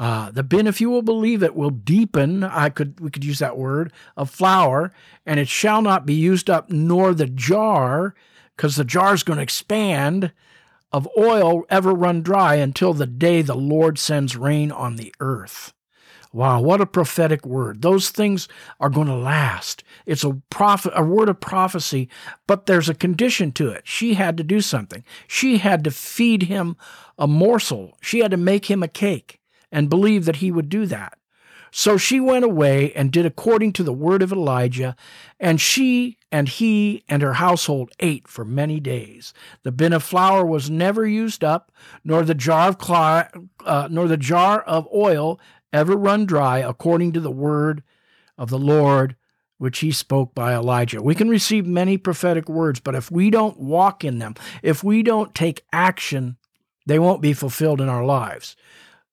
Uh, 0.00 0.30
the 0.30 0.42
bin, 0.42 0.66
if 0.66 0.80
you 0.80 0.88
will 0.88 1.02
believe 1.02 1.42
it, 1.42 1.54
will 1.54 1.70
deepen. 1.70 2.42
I 2.42 2.70
could 2.70 2.98
we 2.98 3.10
could 3.10 3.24
use 3.24 3.38
that 3.38 3.58
word 3.58 3.92
of 4.16 4.30
flour, 4.30 4.92
and 5.26 5.38
it 5.38 5.46
shall 5.46 5.82
not 5.82 6.06
be 6.06 6.14
used 6.14 6.48
up, 6.48 6.70
nor 6.70 7.12
the 7.12 7.26
jar, 7.26 8.14
because 8.56 8.76
the 8.76 8.84
jar 8.84 9.12
is 9.12 9.22
going 9.22 9.36
to 9.36 9.42
expand 9.42 10.32
of 10.92 11.08
oil 11.16 11.64
ever 11.68 11.92
run 11.92 12.22
dry 12.22 12.56
until 12.56 12.92
the 12.92 13.06
day 13.06 13.42
the 13.42 13.54
Lord 13.54 13.98
sends 13.98 14.36
rain 14.36 14.72
on 14.72 14.96
the 14.96 15.14
earth. 15.20 15.72
Wow, 16.32 16.60
what 16.60 16.80
a 16.80 16.86
prophetic 16.86 17.44
word. 17.44 17.82
Those 17.82 18.10
things 18.10 18.46
are 18.78 18.88
going 18.88 19.08
to 19.08 19.16
last. 19.16 19.82
It's 20.06 20.22
a 20.22 20.40
prophet 20.48 20.92
a 20.94 21.02
word 21.02 21.28
of 21.28 21.40
prophecy, 21.40 22.08
but 22.46 22.66
there's 22.66 22.88
a 22.88 22.94
condition 22.94 23.50
to 23.52 23.70
it. 23.70 23.82
She 23.84 24.14
had 24.14 24.36
to 24.36 24.44
do 24.44 24.60
something. 24.60 25.02
She 25.26 25.58
had 25.58 25.82
to 25.84 25.90
feed 25.90 26.44
him 26.44 26.76
a 27.18 27.26
morsel. 27.26 27.98
She 28.00 28.20
had 28.20 28.30
to 28.30 28.36
make 28.36 28.66
him 28.66 28.82
a 28.82 28.88
cake 28.88 29.40
and 29.72 29.90
believe 29.90 30.24
that 30.24 30.36
he 30.36 30.52
would 30.52 30.68
do 30.68 30.86
that. 30.86 31.18
So 31.70 31.96
she 31.96 32.20
went 32.20 32.44
away 32.44 32.92
and 32.92 33.12
did 33.12 33.26
according 33.26 33.72
to 33.74 33.82
the 33.82 33.92
word 33.92 34.22
of 34.22 34.32
Elijah, 34.32 34.96
and 35.38 35.60
she 35.60 36.18
and 36.32 36.48
he 36.48 37.04
and 37.08 37.22
her 37.22 37.34
household 37.34 37.92
ate 38.00 38.28
for 38.28 38.44
many 38.44 38.80
days. 38.80 39.32
The 39.62 39.72
bin 39.72 39.92
of 39.92 40.02
flour 40.02 40.44
was 40.44 40.70
never 40.70 41.06
used 41.06 41.44
up, 41.44 41.72
nor 42.04 42.24
the 42.24 42.34
jar 42.34 42.68
of 42.68 42.90
uh, 43.64 43.88
nor 43.90 44.08
the 44.08 44.16
jar 44.16 44.62
of 44.62 44.88
oil 44.92 45.40
ever 45.72 45.96
run 45.96 46.26
dry, 46.26 46.58
according 46.58 47.12
to 47.12 47.20
the 47.20 47.30
word 47.30 47.82
of 48.36 48.50
the 48.50 48.58
Lord 48.58 49.16
which 49.58 49.80
he 49.80 49.92
spoke 49.92 50.34
by 50.34 50.54
Elijah. 50.54 51.02
We 51.02 51.14
can 51.14 51.28
receive 51.28 51.66
many 51.66 51.98
prophetic 51.98 52.48
words, 52.48 52.80
but 52.80 52.94
if 52.94 53.10
we 53.10 53.28
don't 53.28 53.60
walk 53.60 54.04
in 54.04 54.18
them, 54.18 54.34
if 54.62 54.82
we 54.82 55.02
don't 55.02 55.34
take 55.34 55.66
action, 55.70 56.38
they 56.86 56.98
won't 56.98 57.20
be 57.20 57.34
fulfilled 57.34 57.78
in 57.78 57.88
our 57.88 58.04
lives 58.04 58.56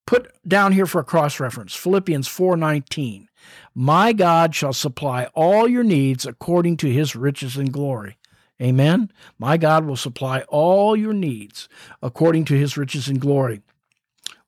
put 0.07 0.31
down 0.47 0.71
here 0.71 0.87
for 0.87 0.99
a 0.99 1.03
cross 1.03 1.39
reference 1.39 1.75
Philippians 1.75 2.27
4:19. 2.27 3.27
My 3.75 4.13
God 4.13 4.55
shall 4.55 4.73
supply 4.73 5.25
all 5.35 5.67
your 5.67 5.83
needs 5.83 6.25
according 6.25 6.77
to 6.77 6.91
his 6.91 7.15
riches 7.15 7.57
and 7.57 7.71
glory. 7.71 8.17
Amen. 8.59 9.11
My 9.37 9.57
God 9.57 9.85
will 9.85 9.95
supply 9.95 10.41
all 10.47 10.95
your 10.95 11.13
needs 11.13 11.69
according 12.01 12.45
to 12.45 12.55
his 12.55 12.75
riches 12.75 13.07
and 13.07 13.21
glory. 13.21 13.61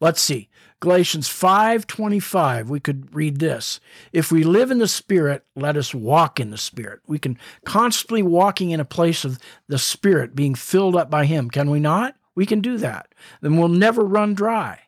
Let's 0.01 0.21
see. 0.21 0.49
Galatians 0.79 1.27
5:25 1.27 2.69
we 2.69 2.79
could 2.79 3.13
read 3.13 3.39
this. 3.39 3.81
If 4.13 4.31
we 4.31 4.43
live 4.43 4.71
in 4.71 4.79
the 4.79 4.87
spirit, 4.87 5.45
let 5.55 5.75
us 5.75 5.93
walk 5.93 6.39
in 6.39 6.51
the 6.51 6.57
spirit. 6.57 7.01
We 7.05 7.19
can 7.19 7.37
constantly 7.65 8.23
walking 8.23 8.71
in 8.71 8.79
a 8.79 8.85
place 8.85 9.25
of 9.25 9.37
the 9.67 9.77
spirit 9.77 10.35
being 10.35 10.55
filled 10.55 10.95
up 10.95 11.11
by 11.11 11.25
him. 11.25 11.49
Can 11.49 11.69
we 11.69 11.81
not? 11.81 12.15
We 12.33 12.45
can 12.45 12.61
do 12.61 12.77
that. 12.77 13.13
Then 13.41 13.57
we'll 13.57 13.67
never 13.67 14.03
run 14.03 14.33
dry 14.33 14.79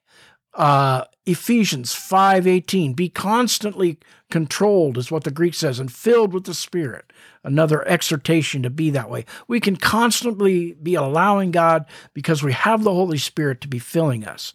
uh, 0.53 1.05
Ephesians 1.25 1.93
5:18 1.93 2.95
be 2.95 3.09
constantly 3.09 3.97
controlled 4.29 4.97
is 4.97 5.11
what 5.11 5.23
the 5.23 5.31
Greek 5.31 5.53
says 5.53 5.79
and 5.79 5.91
filled 5.91 6.33
with 6.33 6.45
the 6.45 6.53
spirit. 6.53 7.13
Another 7.43 7.87
exhortation 7.87 8.63
to 8.63 8.69
be 8.69 8.89
that 8.89 9.09
way. 9.09 9.25
We 9.47 9.59
can 9.59 9.75
constantly 9.75 10.73
be 10.73 10.95
allowing 10.95 11.51
God 11.51 11.85
because 12.13 12.43
we 12.43 12.53
have 12.53 12.83
the 12.83 12.93
Holy 12.93 13.17
Spirit 13.17 13.61
to 13.61 13.67
be 13.67 13.79
filling 13.79 14.25
us. 14.25 14.53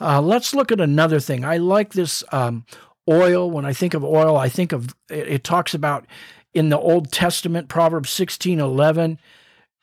Uh, 0.00 0.20
let's 0.20 0.54
look 0.54 0.70
at 0.72 0.80
another 0.80 1.20
thing. 1.20 1.44
I 1.44 1.56
like 1.58 1.92
this 1.92 2.22
um, 2.32 2.64
oil. 3.08 3.50
When 3.50 3.64
I 3.64 3.72
think 3.72 3.94
of 3.94 4.04
oil 4.04 4.36
I 4.36 4.48
think 4.48 4.72
of 4.72 4.94
it, 5.10 5.28
it 5.28 5.44
talks 5.44 5.74
about 5.74 6.06
in 6.54 6.70
the 6.70 6.78
Old 6.78 7.12
Testament 7.12 7.68
Proverbs 7.68 8.10
16:11 8.10 9.18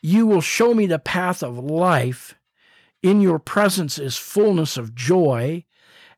you 0.06 0.28
will 0.28 0.42
show 0.42 0.74
me 0.74 0.86
the 0.86 1.00
path 1.00 1.42
of 1.42 1.58
life 1.58 2.36
in 3.04 3.22
your 3.22 3.38
presence 3.38 4.00
is 4.00 4.18
fullness 4.18 4.78
of 4.78 4.96
joy. 4.96 5.66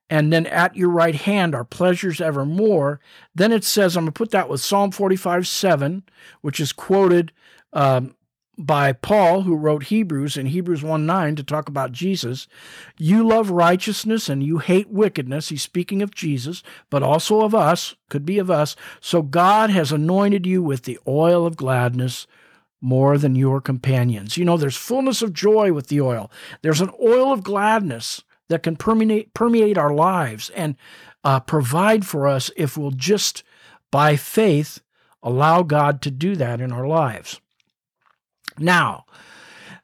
And 0.07 0.31
then 0.31 0.45
at 0.45 0.75
your 0.75 0.89
right 0.89 1.15
hand 1.15 1.55
are 1.55 1.65
pleasures 1.65 2.21
evermore. 2.21 3.01
Then 3.33 3.51
it 3.51 3.63
says, 3.63 3.97
I'm 3.97 4.03
going 4.03 4.13
to 4.13 4.17
put 4.17 4.29
that 4.31 4.47
with 4.47 4.61
Psalm 4.61 4.91
45 4.91 5.47
7, 5.47 6.03
which 6.41 6.59
is 6.59 6.71
quoted 6.71 7.31
um, 7.73 8.15
by 8.55 8.93
Paul, 8.93 9.41
who 9.41 9.55
wrote 9.55 9.85
Hebrews 9.85 10.37
in 10.37 10.45
Hebrews 10.45 10.83
1 10.83 11.07
9 11.07 11.35
to 11.37 11.43
talk 11.43 11.67
about 11.67 11.91
Jesus. 11.91 12.47
You 12.99 13.27
love 13.27 13.49
righteousness 13.49 14.29
and 14.29 14.43
you 14.43 14.59
hate 14.59 14.89
wickedness. 14.89 15.49
He's 15.49 15.63
speaking 15.63 16.03
of 16.03 16.13
Jesus, 16.13 16.61
but 16.91 17.01
also 17.01 17.41
of 17.41 17.55
us, 17.55 17.95
could 18.07 18.27
be 18.27 18.37
of 18.37 18.51
us. 18.51 18.75
So 19.01 19.23
God 19.23 19.71
has 19.71 19.91
anointed 19.91 20.45
you 20.45 20.61
with 20.61 20.83
the 20.83 20.99
oil 21.07 21.47
of 21.47 21.57
gladness 21.57 22.27
more 22.85 23.17
than 23.17 23.35
your 23.35 23.59
companions. 23.59 24.37
You 24.37 24.45
know, 24.45 24.57
there's 24.57 24.77
fullness 24.77 25.23
of 25.23 25.33
joy 25.33 25.73
with 25.73 25.87
the 25.87 26.01
oil, 26.01 26.31
there's 26.61 26.81
an 26.81 26.91
oil 27.01 27.33
of 27.33 27.43
gladness 27.43 28.23
that 28.47 28.61
can 28.61 28.75
permeate, 28.75 29.33
permeate 29.33 29.77
our 29.77 29.91
lives 29.91 30.51
and 30.51 30.75
uh, 31.23 31.39
provide 31.39 32.05
for 32.05 32.27
us 32.27 32.51
if 32.55 32.77
we'll 32.77 32.91
just, 32.91 33.43
by 33.91 34.15
faith, 34.15 34.81
allow 35.23 35.63
God 35.63 35.99
to 36.03 36.11
do 36.11 36.35
that 36.35 36.61
in 36.61 36.71
our 36.71 36.85
lives. 36.85 37.41
Now, 38.59 39.05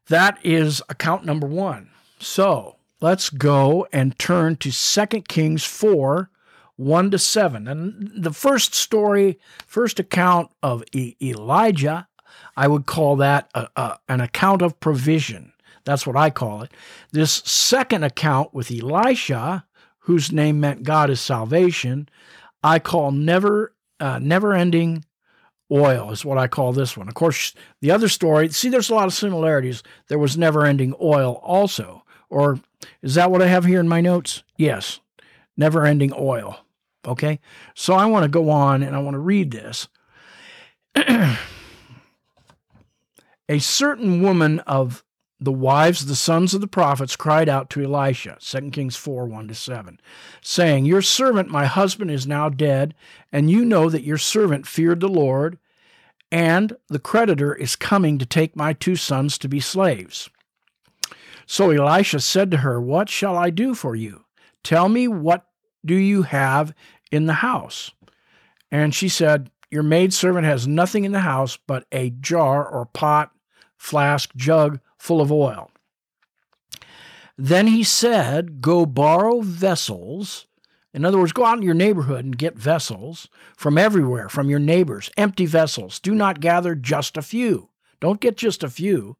that 0.07 0.37
is 0.43 0.83
account 0.87 1.25
number 1.25 1.47
one. 1.47 1.89
So 2.19 2.75
let's 2.99 3.31
go 3.31 3.87
and 3.91 4.17
turn 4.19 4.57
to 4.57 4.71
2 4.71 5.21
Kings 5.23 5.63
4 5.63 6.29
1 6.75 7.11
to 7.11 7.19
7. 7.19 7.67
And 7.67 8.11
the 8.15 8.33
first 8.33 8.73
story, 8.73 9.39
first 9.67 9.99
account 9.99 10.51
of 10.63 10.83
e- 10.93 11.15
Elijah, 11.21 12.07
I 12.55 12.67
would 12.67 12.85
call 12.85 13.15
that 13.17 13.49
a, 13.53 13.67
a, 13.75 13.99
an 14.09 14.21
account 14.21 14.61
of 14.61 14.79
provision. 14.79 15.53
That's 15.83 16.05
what 16.05 16.15
I 16.15 16.29
call 16.29 16.61
it. 16.61 16.71
This 17.11 17.31
second 17.45 18.03
account 18.03 18.53
with 18.53 18.71
Elisha, 18.71 19.65
whose 19.99 20.31
name 20.31 20.59
meant 20.59 20.83
God 20.83 21.09
is 21.09 21.19
salvation, 21.19 22.09
I 22.63 22.79
call 22.79 23.11
never 23.11 23.73
uh, 23.99 24.19
never 24.19 24.53
ending 24.53 25.05
oil 25.71 26.11
is 26.11 26.25
what 26.25 26.37
I 26.37 26.47
call 26.47 26.73
this 26.73 26.97
one. 26.97 27.07
Of 27.07 27.13
course, 27.13 27.53
the 27.81 27.91
other 27.91 28.09
story, 28.09 28.49
see, 28.49 28.69
there's 28.69 28.89
a 28.89 28.95
lot 28.95 29.07
of 29.07 29.13
similarities. 29.13 29.83
There 30.07 30.19
was 30.19 30.37
never 30.37 30.65
ending 30.65 30.93
oil 31.01 31.39
also. 31.43 32.03
Or 32.29 32.59
is 33.01 33.15
that 33.15 33.31
what 33.31 33.41
I 33.41 33.47
have 33.47 33.65
here 33.65 33.79
in 33.79 33.87
my 33.87 34.01
notes? 34.01 34.43
Yes, 34.57 34.99
never 35.55 35.85
ending 35.85 36.11
oil. 36.17 36.65
Okay. 37.05 37.39
So 37.73 37.93
I 37.93 38.05
want 38.05 38.23
to 38.23 38.29
go 38.29 38.49
on 38.49 38.83
and 38.83 38.95
I 38.95 38.99
want 38.99 39.15
to 39.15 39.19
read 39.19 39.51
this. 39.51 39.87
A 43.51 43.59
certain 43.59 44.21
woman 44.21 44.59
of 44.61 45.03
the 45.37 45.51
wives 45.51 46.03
of 46.03 46.07
the 46.07 46.15
sons 46.15 46.53
of 46.53 46.61
the 46.61 46.67
prophets 46.67 47.17
cried 47.17 47.49
out 47.49 47.69
to 47.71 47.83
Elisha, 47.83 48.37
2 48.39 48.69
Kings 48.69 48.95
4 48.95 49.25
1 49.25 49.49
to 49.49 49.53
7, 49.53 49.99
saying, 50.39 50.85
Your 50.85 51.01
servant, 51.01 51.49
my 51.49 51.65
husband, 51.65 52.11
is 52.11 52.25
now 52.25 52.47
dead, 52.47 52.95
and 53.29 53.51
you 53.51 53.65
know 53.65 53.89
that 53.89 54.05
your 54.05 54.17
servant 54.17 54.65
feared 54.65 55.01
the 55.01 55.09
Lord, 55.09 55.59
and 56.31 56.77
the 56.87 56.97
creditor 56.97 57.53
is 57.53 57.75
coming 57.75 58.17
to 58.19 58.25
take 58.25 58.55
my 58.55 58.71
two 58.71 58.95
sons 58.95 59.37
to 59.39 59.49
be 59.49 59.59
slaves. 59.59 60.29
So 61.45 61.71
Elisha 61.71 62.21
said 62.21 62.51
to 62.51 62.57
her, 62.59 62.79
What 62.79 63.09
shall 63.09 63.37
I 63.37 63.49
do 63.49 63.75
for 63.75 63.97
you? 63.97 64.23
Tell 64.63 64.87
me, 64.87 65.09
what 65.09 65.45
do 65.85 65.95
you 65.95 66.21
have 66.21 66.73
in 67.11 67.25
the 67.25 67.33
house? 67.33 67.91
And 68.71 68.95
she 68.95 69.09
said, 69.09 69.51
Your 69.69 69.83
maidservant 69.83 70.45
has 70.45 70.69
nothing 70.69 71.03
in 71.03 71.11
the 71.11 71.19
house 71.19 71.57
but 71.67 71.85
a 71.91 72.11
jar 72.11 72.65
or 72.65 72.85
pot, 72.85 73.31
flask, 73.81 74.29
jug 74.35 74.79
full 74.99 75.19
of 75.21 75.31
oil. 75.31 75.71
Then 77.35 77.65
he 77.65 77.83
said, 77.83 78.61
Go 78.61 78.85
borrow 78.85 79.41
vessels. 79.41 80.45
In 80.93 81.03
other 81.03 81.17
words, 81.17 81.31
go 81.31 81.45
out 81.45 81.57
in 81.57 81.63
your 81.63 81.73
neighborhood 81.73 82.23
and 82.23 82.37
get 82.37 82.55
vessels 82.55 83.27
from 83.57 83.79
everywhere, 83.79 84.29
from 84.29 84.49
your 84.49 84.59
neighbors, 84.59 85.09
empty 85.17 85.47
vessels. 85.47 85.99
Do 85.99 86.13
not 86.13 86.41
gather 86.41 86.75
just 86.75 87.17
a 87.17 87.23
few. 87.23 87.69
Don't 87.99 88.21
get 88.21 88.37
just 88.37 88.63
a 88.63 88.69
few. 88.69 89.17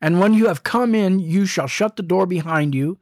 And 0.00 0.20
when 0.20 0.32
you 0.32 0.46
have 0.46 0.62
come 0.62 0.94
in, 0.94 1.18
you 1.18 1.44
shall 1.44 1.66
shut 1.66 1.96
the 1.96 2.02
door 2.02 2.24
behind 2.24 2.74
you, 2.74 2.98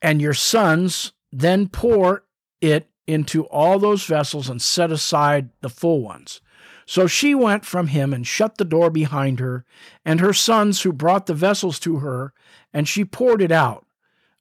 and 0.00 0.22
your 0.22 0.34
sons 0.34 1.12
then 1.32 1.66
pour 1.66 2.24
it 2.60 2.88
into 3.06 3.44
all 3.46 3.80
those 3.80 4.04
vessels 4.04 4.48
and 4.48 4.62
set 4.62 4.92
aside 4.92 5.50
the 5.60 5.70
full 5.70 6.02
ones. 6.02 6.40
So 6.90 7.06
she 7.06 7.36
went 7.36 7.64
from 7.64 7.86
him 7.86 8.12
and 8.12 8.26
shut 8.26 8.58
the 8.58 8.64
door 8.64 8.90
behind 8.90 9.38
her, 9.38 9.64
and 10.04 10.18
her 10.18 10.32
sons 10.32 10.82
who 10.82 10.92
brought 10.92 11.26
the 11.26 11.34
vessels 11.34 11.78
to 11.78 11.98
her, 11.98 12.32
and 12.72 12.88
she 12.88 13.04
poured 13.04 13.40
it 13.40 13.52
out. 13.52 13.86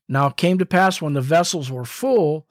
Now 0.07 0.29
it 0.29 0.35
came 0.35 0.57
to 0.57 0.65
pass 0.65 0.99
when 0.99 1.13
the 1.13 1.21
vessels 1.21 1.69
were 1.69 1.85
full, 1.85 2.47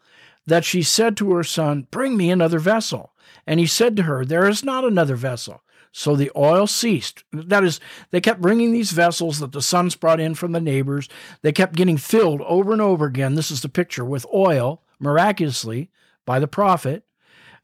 that 0.46 0.64
she 0.64 0.84
said 0.84 1.16
to 1.16 1.32
her 1.32 1.42
son, 1.42 1.88
Bring 1.90 2.16
me 2.16 2.30
another 2.30 2.60
vessel. 2.60 3.12
And 3.44 3.58
he 3.58 3.66
said 3.66 3.96
to 3.96 4.04
her, 4.04 4.24
There 4.24 4.48
is 4.48 4.62
not 4.62 4.84
another 4.84 5.16
vessel. 5.16 5.64
So 5.90 6.14
the 6.14 6.30
oil 6.36 6.68
ceased. 6.68 7.24
That 7.32 7.64
is, 7.64 7.80
they 8.12 8.20
kept 8.20 8.40
bringing 8.40 8.70
these 8.70 8.92
vessels 8.92 9.40
that 9.40 9.50
the 9.50 9.60
sons 9.60 9.96
brought 9.96 10.20
in 10.20 10.36
from 10.36 10.52
the 10.52 10.60
neighbors. 10.60 11.08
They 11.42 11.50
kept 11.50 11.74
getting 11.74 11.96
filled 11.96 12.40
over 12.42 12.72
and 12.72 12.80
over 12.80 13.04
again. 13.04 13.34
This 13.34 13.50
is 13.50 13.62
the 13.62 13.68
picture 13.68 14.04
with 14.04 14.26
oil, 14.32 14.80
miraculously, 15.00 15.90
by 16.24 16.38
the 16.38 16.46
prophet. 16.46 17.02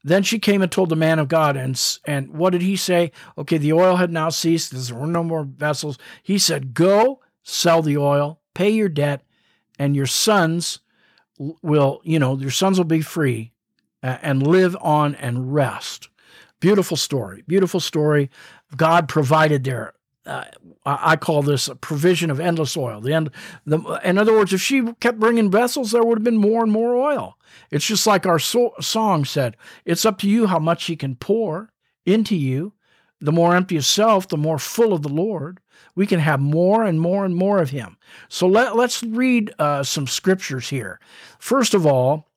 Then 0.07 0.21
she 0.21 0.37
came 0.37 0.61
and 0.61 0.71
told 0.71 0.89
the 0.89 0.95
man 0.95 1.17
of 1.17 1.27
God, 1.27 1.57
and 1.57 1.81
and 2.05 2.29
what 2.29 2.51
did 2.51 2.61
he 2.61 2.75
say? 2.75 3.11
Okay, 3.39 3.57
the 3.57 3.73
oil 3.73 3.95
had 3.95 4.11
now 4.11 4.29
ceased. 4.29 4.71
There 4.71 4.95
were 4.95 5.07
no 5.07 5.23
more 5.23 5.43
vessels. 5.43 5.97
He 6.21 6.37
said, 6.37 6.75
"Go 6.75 7.21
sell 7.41 7.81
the 7.81 7.97
oil, 7.97 8.39
pay 8.53 8.69
your 8.69 8.87
debt, 8.87 9.23
and 9.79 9.95
your 9.95 10.05
sons 10.05 10.79
will, 11.39 12.01
you 12.03 12.19
know, 12.19 12.37
your 12.37 12.51
sons 12.51 12.77
will 12.77 12.85
be 12.85 13.01
free 13.01 13.51
and 14.03 14.45
live 14.45 14.77
on 14.79 15.15
and 15.15 15.55
rest." 15.55 16.09
Beautiful 16.59 16.97
story. 16.97 17.43
Beautiful 17.47 17.79
story. 17.79 18.29
God 18.77 19.09
provided 19.09 19.63
there. 19.63 19.93
Uh, 20.25 20.45
I 20.85 21.15
call 21.15 21.43
this 21.43 21.67
a 21.67 21.75
provision 21.75 22.31
of 22.31 22.39
endless 22.39 22.75
oil. 22.75 22.99
The 22.99 23.13
end. 23.13 23.29
The, 23.65 23.79
in 24.03 24.17
other 24.17 24.33
words, 24.33 24.53
if 24.53 24.61
she 24.61 24.91
kept 24.99 25.19
bringing 25.19 25.51
vessels, 25.51 25.91
there 25.91 26.03
would 26.03 26.17
have 26.17 26.23
been 26.23 26.37
more 26.37 26.63
and 26.63 26.71
more 26.71 26.95
oil. 26.95 27.37
It's 27.69 27.85
just 27.85 28.07
like 28.07 28.25
our 28.25 28.39
so- 28.39 28.73
song 28.81 29.25
said 29.25 29.55
it's 29.85 30.05
up 30.05 30.17
to 30.19 30.29
you 30.29 30.47
how 30.47 30.59
much 30.59 30.85
He 30.85 30.95
can 30.95 31.15
pour 31.15 31.71
into 32.05 32.35
you. 32.35 32.73
The 33.21 33.31
more 33.31 33.55
empty 33.55 33.77
of 33.77 33.85
self, 33.85 34.27
the 34.27 34.37
more 34.37 34.59
full 34.59 34.93
of 34.93 35.01
the 35.01 35.09
Lord. 35.09 35.59
We 35.95 36.05
can 36.05 36.19
have 36.19 36.39
more 36.39 36.83
and 36.83 36.99
more 36.99 37.23
and 37.23 37.35
more 37.35 37.59
of 37.59 37.69
Him. 37.69 37.97
So 38.27 38.47
let, 38.47 38.75
let's 38.75 39.03
read 39.03 39.53
uh, 39.59 39.83
some 39.83 40.07
scriptures 40.07 40.69
here. 40.69 40.99
First 41.39 41.73
of 41.73 41.85
all, 41.85 42.27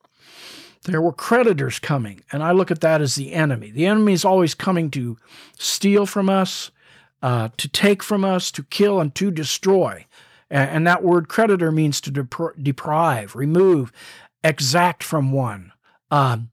there 0.85 1.03
were 1.03 1.13
creditors 1.13 1.79
coming, 1.79 2.23
and 2.33 2.43
I 2.43 2.53
look 2.53 2.71
at 2.71 2.81
that 2.81 3.01
as 3.01 3.15
the 3.15 3.33
enemy. 3.33 3.71
The 3.71 3.87
enemy 3.87 4.13
is 4.13 4.25
always 4.25 4.55
coming 4.55 4.91
to 4.93 5.19
steal 5.59 6.07
from 6.07 6.31
us, 6.31 6.71
uh, 7.23 7.49
to 7.57 7.69
take 7.69 8.03
from 8.03 8.25
us, 8.25 8.51
to 8.53 8.63
kill, 8.65 9.01
and 9.01 9.15
to 9.17 9.31
destroy. 9.31 10.07
And, 10.51 10.71
and 10.71 10.87
that 10.87 11.03
word 11.03 11.29
creditor 11.29 11.73
means 11.73 12.01
to 12.03 12.11
deprive, 12.11 13.35
remove, 13.35 13.93
exact 14.45 15.03
from 15.03 15.33
one, 15.33 15.73
um, 16.11 16.51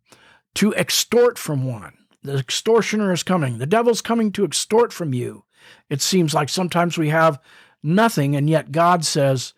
to 0.56 0.74
extort 0.76 1.38
from 1.38 1.66
one. 1.66 1.98
The 2.24 2.38
extortioner 2.38 3.12
is 3.12 3.24
coming. 3.24 3.60
The 3.60 3.68
devil's 3.68 4.02
coming 4.02 4.32
to 4.34 4.46
extort 4.46 4.92
from 4.92 5.14
you. 5.14 5.44
It 5.90 6.02
seems 6.02 6.34
like 6.34 6.50
sometimes 6.50 6.98
we 6.98 7.10
have 7.10 7.40
nothing, 7.84 8.36
and 8.36 8.50
yet 8.50 8.72
God 8.72 9.06
says 9.06 9.54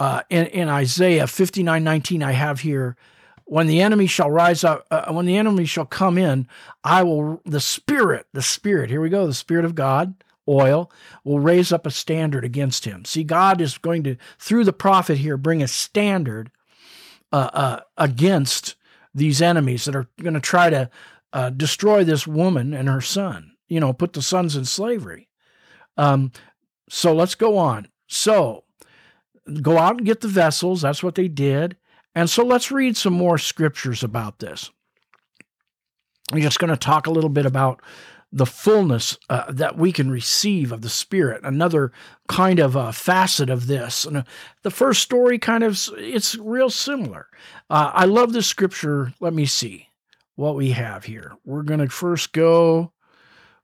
uh, 0.00 0.22
in, 0.28 0.46
in 0.46 0.68
Isaiah 0.68 1.26
59 1.26 1.84
19, 1.84 2.22
I 2.22 2.32
have 2.32 2.60
here, 2.60 2.96
when 3.44 3.66
the 3.66 3.80
enemy 3.80 4.06
shall 4.06 4.30
rise 4.30 4.64
up, 4.64 4.86
uh, 4.90 5.12
when 5.12 5.26
the 5.26 5.36
enemy 5.36 5.64
shall 5.66 5.84
come 5.84 6.18
in, 6.18 6.48
I 6.82 7.02
will, 7.02 7.40
the 7.44 7.60
Spirit, 7.60 8.26
the 8.32 8.42
Spirit, 8.42 8.90
here 8.90 9.00
we 9.00 9.08
go, 9.08 9.26
the 9.26 9.34
Spirit 9.34 9.64
of 9.64 9.74
God, 9.74 10.14
oil, 10.48 10.90
will 11.24 11.40
raise 11.40 11.72
up 11.72 11.86
a 11.86 11.90
standard 11.90 12.44
against 12.44 12.84
him. 12.84 13.04
See, 13.04 13.24
God 13.24 13.60
is 13.60 13.78
going 13.78 14.04
to, 14.04 14.16
through 14.38 14.64
the 14.64 14.72
prophet 14.72 15.18
here, 15.18 15.36
bring 15.36 15.62
a 15.62 15.68
standard 15.68 16.50
uh, 17.32 17.50
uh, 17.52 17.80
against 17.96 18.76
these 19.14 19.40
enemies 19.40 19.84
that 19.84 19.96
are 19.96 20.08
going 20.20 20.34
to 20.34 20.40
try 20.40 20.70
to 20.70 20.90
uh, 21.32 21.50
destroy 21.50 22.04
this 22.04 22.26
woman 22.26 22.74
and 22.74 22.88
her 22.88 23.00
son, 23.00 23.52
you 23.68 23.80
know, 23.80 23.92
put 23.92 24.12
the 24.12 24.22
sons 24.22 24.56
in 24.56 24.64
slavery. 24.64 25.28
Um, 25.96 26.32
so 26.88 27.14
let's 27.14 27.34
go 27.34 27.56
on. 27.56 27.88
So 28.06 28.64
go 29.62 29.78
out 29.78 29.96
and 29.96 30.06
get 30.06 30.20
the 30.20 30.28
vessels. 30.28 30.82
That's 30.82 31.02
what 31.02 31.14
they 31.14 31.28
did. 31.28 31.76
And 32.14 32.30
so 32.30 32.44
let's 32.44 32.70
read 32.70 32.96
some 32.96 33.12
more 33.12 33.38
scriptures 33.38 34.02
about 34.02 34.38
this. 34.38 34.70
I'm 36.32 36.40
just 36.40 36.58
going 36.58 36.70
to 36.70 36.76
talk 36.76 37.06
a 37.06 37.10
little 37.10 37.30
bit 37.30 37.46
about 37.46 37.82
the 38.34 38.44
fullness 38.44 39.16
uh, 39.30 39.44
that 39.48 39.78
we 39.78 39.92
can 39.92 40.10
receive 40.10 40.72
of 40.72 40.82
the 40.82 40.88
Spirit. 40.88 41.40
Another 41.44 41.92
kind 42.28 42.58
of 42.58 42.76
uh, 42.76 42.90
facet 42.90 43.48
of 43.48 43.68
this. 43.68 44.04
And 44.04 44.16
uh, 44.18 44.22
the 44.62 44.72
first 44.72 45.02
story 45.02 45.38
kind 45.38 45.62
of 45.62 45.80
it's 45.96 46.34
real 46.34 46.68
similar. 46.68 47.28
Uh, 47.70 47.92
I 47.94 48.06
love 48.06 48.32
this 48.32 48.48
scripture. 48.48 49.14
Let 49.20 49.34
me 49.34 49.46
see 49.46 49.88
what 50.34 50.56
we 50.56 50.72
have 50.72 51.04
here. 51.04 51.32
We're 51.44 51.62
going 51.62 51.78
to 51.78 51.88
first 51.88 52.32
go. 52.32 52.92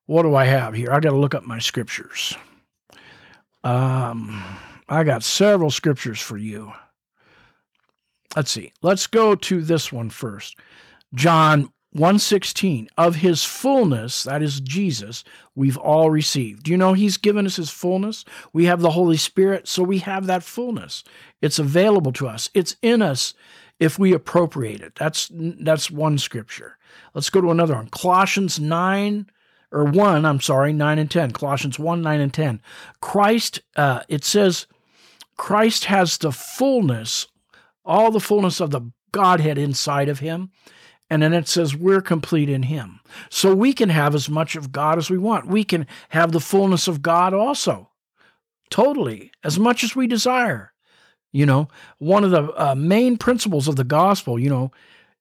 What 0.07 0.23
do 0.23 0.37
I 0.37 0.45
have 0.45 0.75
here? 0.75 0.93
I 0.93 1.01
got 1.01 1.11
to 1.11 1.17
look 1.17 1.35
up 1.35 1.43
my 1.43 1.59
scriptures. 1.59 2.37
Um, 3.65 4.43
I 4.89 5.03
got 5.03 5.25
several 5.25 5.73
scriptures 5.73 6.21
for 6.21 6.37
you. 6.37 6.73
Let's 8.37 8.53
see. 8.53 8.73
Let's 8.83 9.09
go 9.09 9.35
to 9.35 9.63
this 9.63 9.93
one 9.93 10.11
first. 10.11 10.57
John 11.13 11.73
116 11.93 12.89
of 12.97 13.17
his 13.17 13.45
fullness 13.45 14.23
that 14.23 14.43
is 14.43 14.61
jesus 14.61 15.25
we've 15.61 15.77
all 15.77 16.11
received. 16.11 16.69
You 16.69 16.79
know 16.79 16.95
he's 16.95 17.19
given 17.19 17.45
us 17.45 17.57
his 17.57 17.71
fullness? 17.71 18.25
We 18.53 18.65
have 18.65 18.81
the 18.81 18.93
holy 18.93 19.19
spirit 19.19 19.69
so 19.69 19.83
we 19.83 19.99
have 19.99 20.27
that 20.27 20.43
fullness. 20.43 21.05
It's 21.43 21.59
available 21.59 22.13
to 22.15 22.29
us. 22.29 22.49
It's 22.55 22.77
in 22.81 23.03
us 23.03 23.35
if 23.79 23.99
we 23.99 24.15
appropriate 24.15 24.81
it. 24.81 24.95
That's 24.95 25.31
that's 25.31 25.91
one 25.91 26.19
scripture. 26.19 26.79
Let's 27.15 27.31
go 27.31 27.41
to 27.43 27.51
another 27.51 27.75
one. 27.75 27.89
Colossians 27.89 28.59
9 28.59 29.27
or 29.73 29.85
1 29.85 30.25
i'm 30.25 30.41
sorry 30.41 30.73
9 30.73 30.99
and 30.99 31.09
10 31.09 31.31
colossians 31.31 31.79
1 31.79 32.03
9 32.03 32.21
and 32.21 32.35
10 32.35 32.61
christ 33.01 33.61
uh, 33.77 34.03
it 34.09 34.25
says 34.25 34.67
christ 35.37 35.85
has 35.85 36.19
the 36.19 36.33
fullness 36.33 37.29
all 37.85 38.11
the 38.11 38.19
fullness 38.19 38.59
of 38.59 38.73
the 38.73 38.81
godhead 39.13 39.59
inside 39.59 40.09
of 40.09 40.19
him 40.19 40.51
and 41.11 41.23
then 41.23 41.35
it 41.35 41.49
says 41.49 41.77
we're 41.77 42.01
complete 42.01 42.49
in 42.49 42.63
him. 42.63 43.01
So 43.29 43.55
we 43.55 43.73
can 43.73 43.89
have 43.89 44.15
as 44.15 44.31
much 44.31 44.57
of 44.57 44.73
God 44.73 44.97
as 44.97 45.11
we 45.11 45.19
want. 45.19 45.47
We 45.47 45.65
can 45.65 45.87
have 46.11 46.33
the 46.33 46.41
fullness 46.41 46.87
of 46.87 47.03
God 47.03 47.35
also, 47.35 47.91
totally, 48.71 49.33
as 49.43 49.59
much 49.59 49.83
as 49.83 49.97
we 49.97 50.07
desire. 50.07 50.73
You 51.33 51.47
know, 51.47 51.69
one 51.99 52.25
of 52.25 52.31
the 52.31 52.53
uh, 52.61 52.75
main 52.75 53.17
principles 53.17 53.69
of 53.69 53.77
the 53.77 53.85
gospel, 53.85 54.39
you 54.39 54.49
know, 54.49 54.73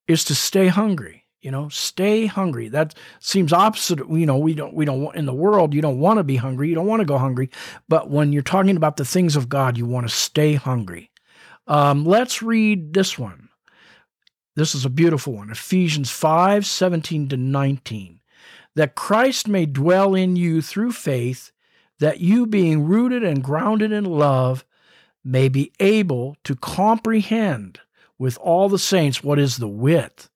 is 0.07 0.23
to 0.25 0.35
stay 0.35 0.67
hungry. 0.67 1.25
You 1.41 1.51
know, 1.51 1.69
stay 1.69 2.25
hungry. 2.25 2.67
That 2.67 2.95
seems 3.19 3.53
opposite. 3.53 3.99
You 3.99 4.25
know, 4.25 4.37
we 4.37 4.53
don't, 4.53 4.73
we 4.73 4.85
don't, 4.85 5.15
in 5.15 5.25
the 5.25 5.33
world, 5.33 5.73
you 5.73 5.81
don't 5.81 5.99
want 5.99 6.17
to 6.17 6.23
be 6.23 6.35
hungry. 6.35 6.67
You 6.67 6.75
don't 6.75 6.87
want 6.87 6.99
to 6.99 7.05
go 7.05 7.17
hungry. 7.17 7.49
But 7.87 8.09
when 8.09 8.33
you're 8.33 8.41
talking 8.41 8.75
about 8.75 8.97
the 8.97 9.05
things 9.05 9.35
of 9.35 9.47
God, 9.47 9.77
you 9.77 9.85
want 9.85 10.07
to 10.07 10.13
stay 10.13 10.55
hungry. 10.55 11.11
Um, 11.67 12.05
let's 12.05 12.41
read 12.41 12.93
this 12.93 13.17
one. 13.17 13.48
This 14.59 14.75
is 14.75 14.83
a 14.83 14.89
beautiful 14.89 15.35
one 15.35 15.49
Ephesians 15.51 16.11
5 16.11 16.65
17 16.65 17.29
to 17.29 17.37
19. 17.37 18.19
That 18.75 18.93
Christ 18.93 19.47
may 19.47 19.65
dwell 19.65 20.13
in 20.13 20.35
you 20.35 20.61
through 20.61 20.91
faith, 20.91 21.53
that 21.99 22.19
you, 22.19 22.45
being 22.45 22.83
rooted 22.83 23.23
and 23.23 23.41
grounded 23.41 23.93
in 23.93 24.03
love, 24.03 24.65
may 25.23 25.47
be 25.47 25.71
able 25.79 26.35
to 26.43 26.57
comprehend 26.57 27.79
with 28.17 28.37
all 28.39 28.67
the 28.67 28.77
saints 28.77 29.23
what 29.23 29.39
is 29.39 29.55
the 29.55 29.67
width, 29.69 30.29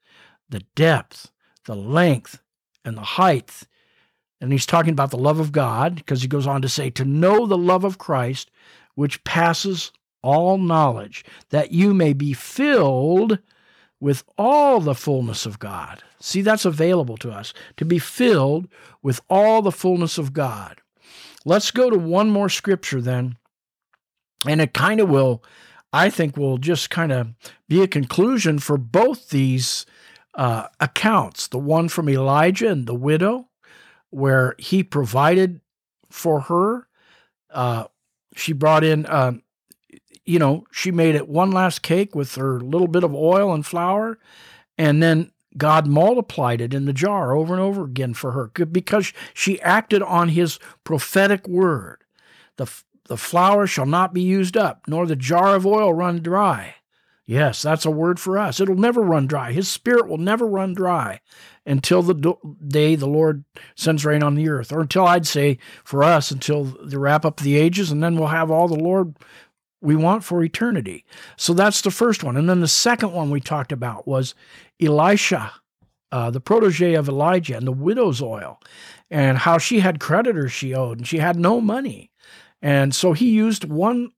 the 0.47 0.61
depth, 0.73 1.29
the 1.65 1.75
length, 1.75 2.41
and 2.85 2.95
the 2.95 3.01
height. 3.01 3.63
And 4.39 4.53
he's 4.53 4.65
talking 4.65 4.93
about 4.93 5.11
the 5.11 5.17
love 5.17 5.41
of 5.41 5.51
God 5.51 5.95
because 5.95 6.21
he 6.21 6.29
goes 6.29 6.47
on 6.47 6.61
to 6.61 6.69
say, 6.69 6.89
to 6.91 7.03
know 7.03 7.45
the 7.45 7.57
love 7.57 7.83
of 7.83 7.97
Christ, 7.97 8.49
which 8.95 9.21
passes 9.25 9.91
all 10.21 10.57
knowledge, 10.57 11.25
that 11.49 11.73
you 11.73 11.93
may 11.93 12.13
be 12.13 12.31
filled 12.31 13.39
with 14.03 14.25
all 14.37 14.81
the 14.81 14.93
fullness 14.93 15.45
of 15.45 15.59
God. 15.59 16.03
See, 16.19 16.41
that's 16.41 16.65
available 16.65 17.15
to 17.15 17.31
us 17.31 17.53
to 17.77 17.85
be 17.85 17.99
filled 17.99 18.67
with 19.01 19.21
all 19.29 19.61
the 19.61 19.71
fullness 19.71 20.17
of 20.17 20.33
God. 20.33 20.81
Let's 21.45 21.71
go 21.71 21.89
to 21.89 21.97
one 21.97 22.29
more 22.29 22.49
scripture 22.49 22.99
then. 22.99 23.37
And 24.45 24.59
it 24.59 24.73
kind 24.73 24.99
of 24.99 25.07
will, 25.07 25.41
I 25.93 26.09
think, 26.09 26.35
will 26.35 26.57
just 26.57 26.89
kind 26.89 27.13
of 27.13 27.29
be 27.69 27.81
a 27.81 27.87
conclusion 27.87 28.59
for 28.59 28.77
both 28.77 29.29
these 29.29 29.85
uh, 30.33 30.67
accounts 30.81 31.47
the 31.47 31.57
one 31.57 31.87
from 31.87 32.09
Elijah 32.09 32.67
and 32.67 32.85
the 32.85 32.93
widow, 32.93 33.47
where 34.09 34.55
he 34.57 34.83
provided 34.83 35.61
for 36.09 36.41
her. 36.41 36.89
Uh, 37.49 37.85
she 38.35 38.51
brought 38.51 38.83
in 38.83 39.05
uh, 39.05 39.31
you 40.25 40.39
know, 40.39 40.65
she 40.71 40.91
made 40.91 41.15
it 41.15 41.27
one 41.27 41.51
last 41.51 41.81
cake 41.81 42.15
with 42.15 42.35
her 42.35 42.59
little 42.59 42.87
bit 42.87 43.03
of 43.03 43.13
oil 43.13 43.53
and 43.53 43.65
flour, 43.65 44.17
and 44.77 45.03
then 45.03 45.31
God 45.57 45.87
multiplied 45.87 46.61
it 46.61 46.73
in 46.73 46.85
the 46.85 46.93
jar 46.93 47.35
over 47.35 47.53
and 47.53 47.61
over 47.61 47.83
again 47.83 48.13
for 48.13 48.31
her 48.31 48.47
because 48.65 49.13
she 49.33 49.61
acted 49.61 50.01
on 50.01 50.29
his 50.29 50.59
prophetic 50.83 51.47
word. 51.47 52.03
The, 52.55 52.71
the 53.05 53.17
flour 53.17 53.67
shall 53.67 53.85
not 53.85 54.13
be 54.13 54.21
used 54.21 54.57
up, 54.57 54.83
nor 54.87 55.05
the 55.05 55.15
jar 55.15 55.55
of 55.55 55.65
oil 55.65 55.93
run 55.93 56.21
dry. 56.21 56.75
Yes, 57.25 57.61
that's 57.61 57.85
a 57.85 57.91
word 57.91 58.19
for 58.19 58.37
us. 58.37 58.59
It'll 58.59 58.75
never 58.75 59.01
run 59.01 59.27
dry. 59.27 59.53
His 59.53 59.69
spirit 59.69 60.09
will 60.09 60.17
never 60.17 60.45
run 60.45 60.73
dry 60.73 61.21
until 61.65 62.01
the 62.01 62.35
day 62.67 62.95
the 62.95 63.07
Lord 63.07 63.45
sends 63.75 64.03
rain 64.03 64.21
on 64.21 64.35
the 64.35 64.49
earth, 64.49 64.73
or 64.73 64.81
until 64.81 65.05
I'd 65.07 65.25
say 65.25 65.57
for 65.85 66.03
us, 66.03 66.31
until 66.31 66.65
the 66.65 66.99
wrap 66.99 67.23
up 67.23 67.39
of 67.39 67.45
the 67.45 67.55
ages, 67.55 67.91
and 67.91 68.03
then 68.03 68.17
we'll 68.17 68.27
have 68.27 68.51
all 68.51 68.67
the 68.67 68.75
Lord 68.75 69.15
we 69.83 69.95
want 69.95 70.23
for 70.23 70.43
eternity. 70.43 71.05
So 71.35 71.53
that's 71.53 71.81
the 71.81 71.91
first 71.91 72.23
one. 72.23 72.37
And 72.37 72.49
then 72.49 72.61
the 72.61 72.67
second 72.67 73.11
one 73.11 73.29
we 73.29 73.41
talked 73.41 73.73
about 73.73 74.07
was 74.07 74.33
Elisha, 74.81 75.51
uh, 76.11 76.31
the 76.31 76.39
protege 76.39 76.93
of 76.93 77.09
Elijah, 77.09 77.57
and 77.57 77.67
the 77.67 77.71
widow's 77.73 78.21
oil, 78.21 78.61
and 79.11 79.37
how 79.37 79.57
she 79.57 79.81
had 79.81 79.99
creditors 79.99 80.53
she 80.53 80.73
owed 80.73 80.99
and 80.99 81.07
she 81.07 81.17
had 81.17 81.37
no 81.37 81.59
money. 81.59 82.11
And 82.61 82.95
so 82.95 83.11
he 83.11 83.31
used 83.31 83.65
one. 83.65 84.11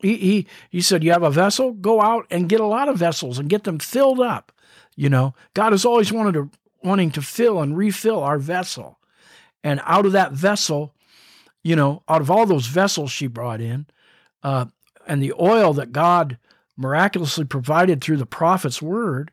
He, 0.00 0.16
he, 0.16 0.46
he 0.68 0.80
said, 0.82 1.02
You 1.02 1.12
have 1.12 1.22
a 1.22 1.30
vessel? 1.30 1.72
Go 1.72 2.02
out 2.02 2.26
and 2.30 2.48
get 2.48 2.60
a 2.60 2.66
lot 2.66 2.90
of 2.90 2.98
vessels 2.98 3.38
and 3.38 3.48
get 3.48 3.64
them 3.64 3.78
filled 3.78 4.20
up. 4.20 4.52
You 4.96 5.08
know, 5.08 5.34
God 5.54 5.72
has 5.72 5.86
always 5.86 6.12
wanted 6.12 6.34
to, 6.34 6.50
wanting 6.84 7.10
to 7.12 7.22
fill 7.22 7.60
and 7.62 7.76
refill 7.76 8.22
our 8.22 8.38
vessel. 8.38 8.98
And 9.64 9.80
out 9.84 10.04
of 10.04 10.12
that 10.12 10.32
vessel, 10.32 10.94
you 11.64 11.74
know, 11.74 12.02
out 12.06 12.20
of 12.20 12.30
all 12.30 12.44
those 12.44 12.66
vessels 12.66 13.10
she 13.10 13.26
brought 13.26 13.62
in, 13.62 13.86
uh, 14.42 14.66
and 15.06 15.22
the 15.22 15.34
oil 15.40 15.72
that 15.74 15.92
God 15.92 16.38
miraculously 16.76 17.44
provided 17.44 18.02
through 18.02 18.18
the 18.18 18.26
prophet's 18.26 18.82
word, 18.82 19.30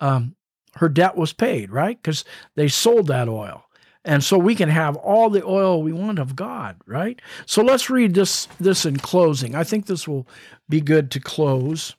um, 0.00 0.36
her 0.76 0.88
debt 0.88 1.16
was 1.16 1.32
paid, 1.32 1.70
right? 1.70 2.00
Because 2.00 2.24
they 2.54 2.68
sold 2.68 3.06
that 3.08 3.28
oil. 3.28 3.64
And 4.04 4.24
so 4.24 4.36
we 4.36 4.54
can 4.54 4.68
have 4.68 4.96
all 4.96 5.30
the 5.30 5.44
oil 5.44 5.82
we 5.82 5.92
want 5.92 6.18
of 6.18 6.34
God, 6.34 6.76
right? 6.86 7.20
So 7.46 7.62
let's 7.62 7.88
read 7.88 8.14
this 8.14 8.46
this 8.58 8.84
in 8.84 8.96
closing. 8.96 9.54
I 9.54 9.62
think 9.62 9.86
this 9.86 10.08
will 10.08 10.26
be 10.68 10.80
good 10.80 11.10
to 11.12 11.20
close. 11.20 11.94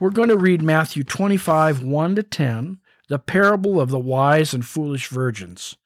We're 0.00 0.10
going 0.10 0.30
to 0.30 0.38
read 0.38 0.62
Matthew 0.62 1.02
25, 1.02 1.82
1 1.82 2.14
to 2.14 2.22
10, 2.22 2.78
the 3.08 3.18
parable 3.18 3.80
of 3.80 3.90
the 3.90 3.98
wise 3.98 4.54
and 4.54 4.64
foolish 4.64 5.08
virgins. 5.08 5.76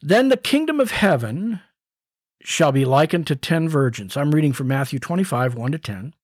Then 0.00 0.28
the 0.28 0.36
kingdom 0.36 0.80
of 0.80 0.92
heaven 0.92 1.60
shall 2.42 2.72
be 2.72 2.84
likened 2.84 3.26
to 3.28 3.36
ten 3.36 3.68
virgins. 3.68 4.16
I'm 4.16 4.32
reading 4.32 4.52
from 4.52 4.68
Matthew 4.68 4.98
25, 4.98 5.54
1 5.54 5.72
to 5.72 5.78
10. 5.78 6.14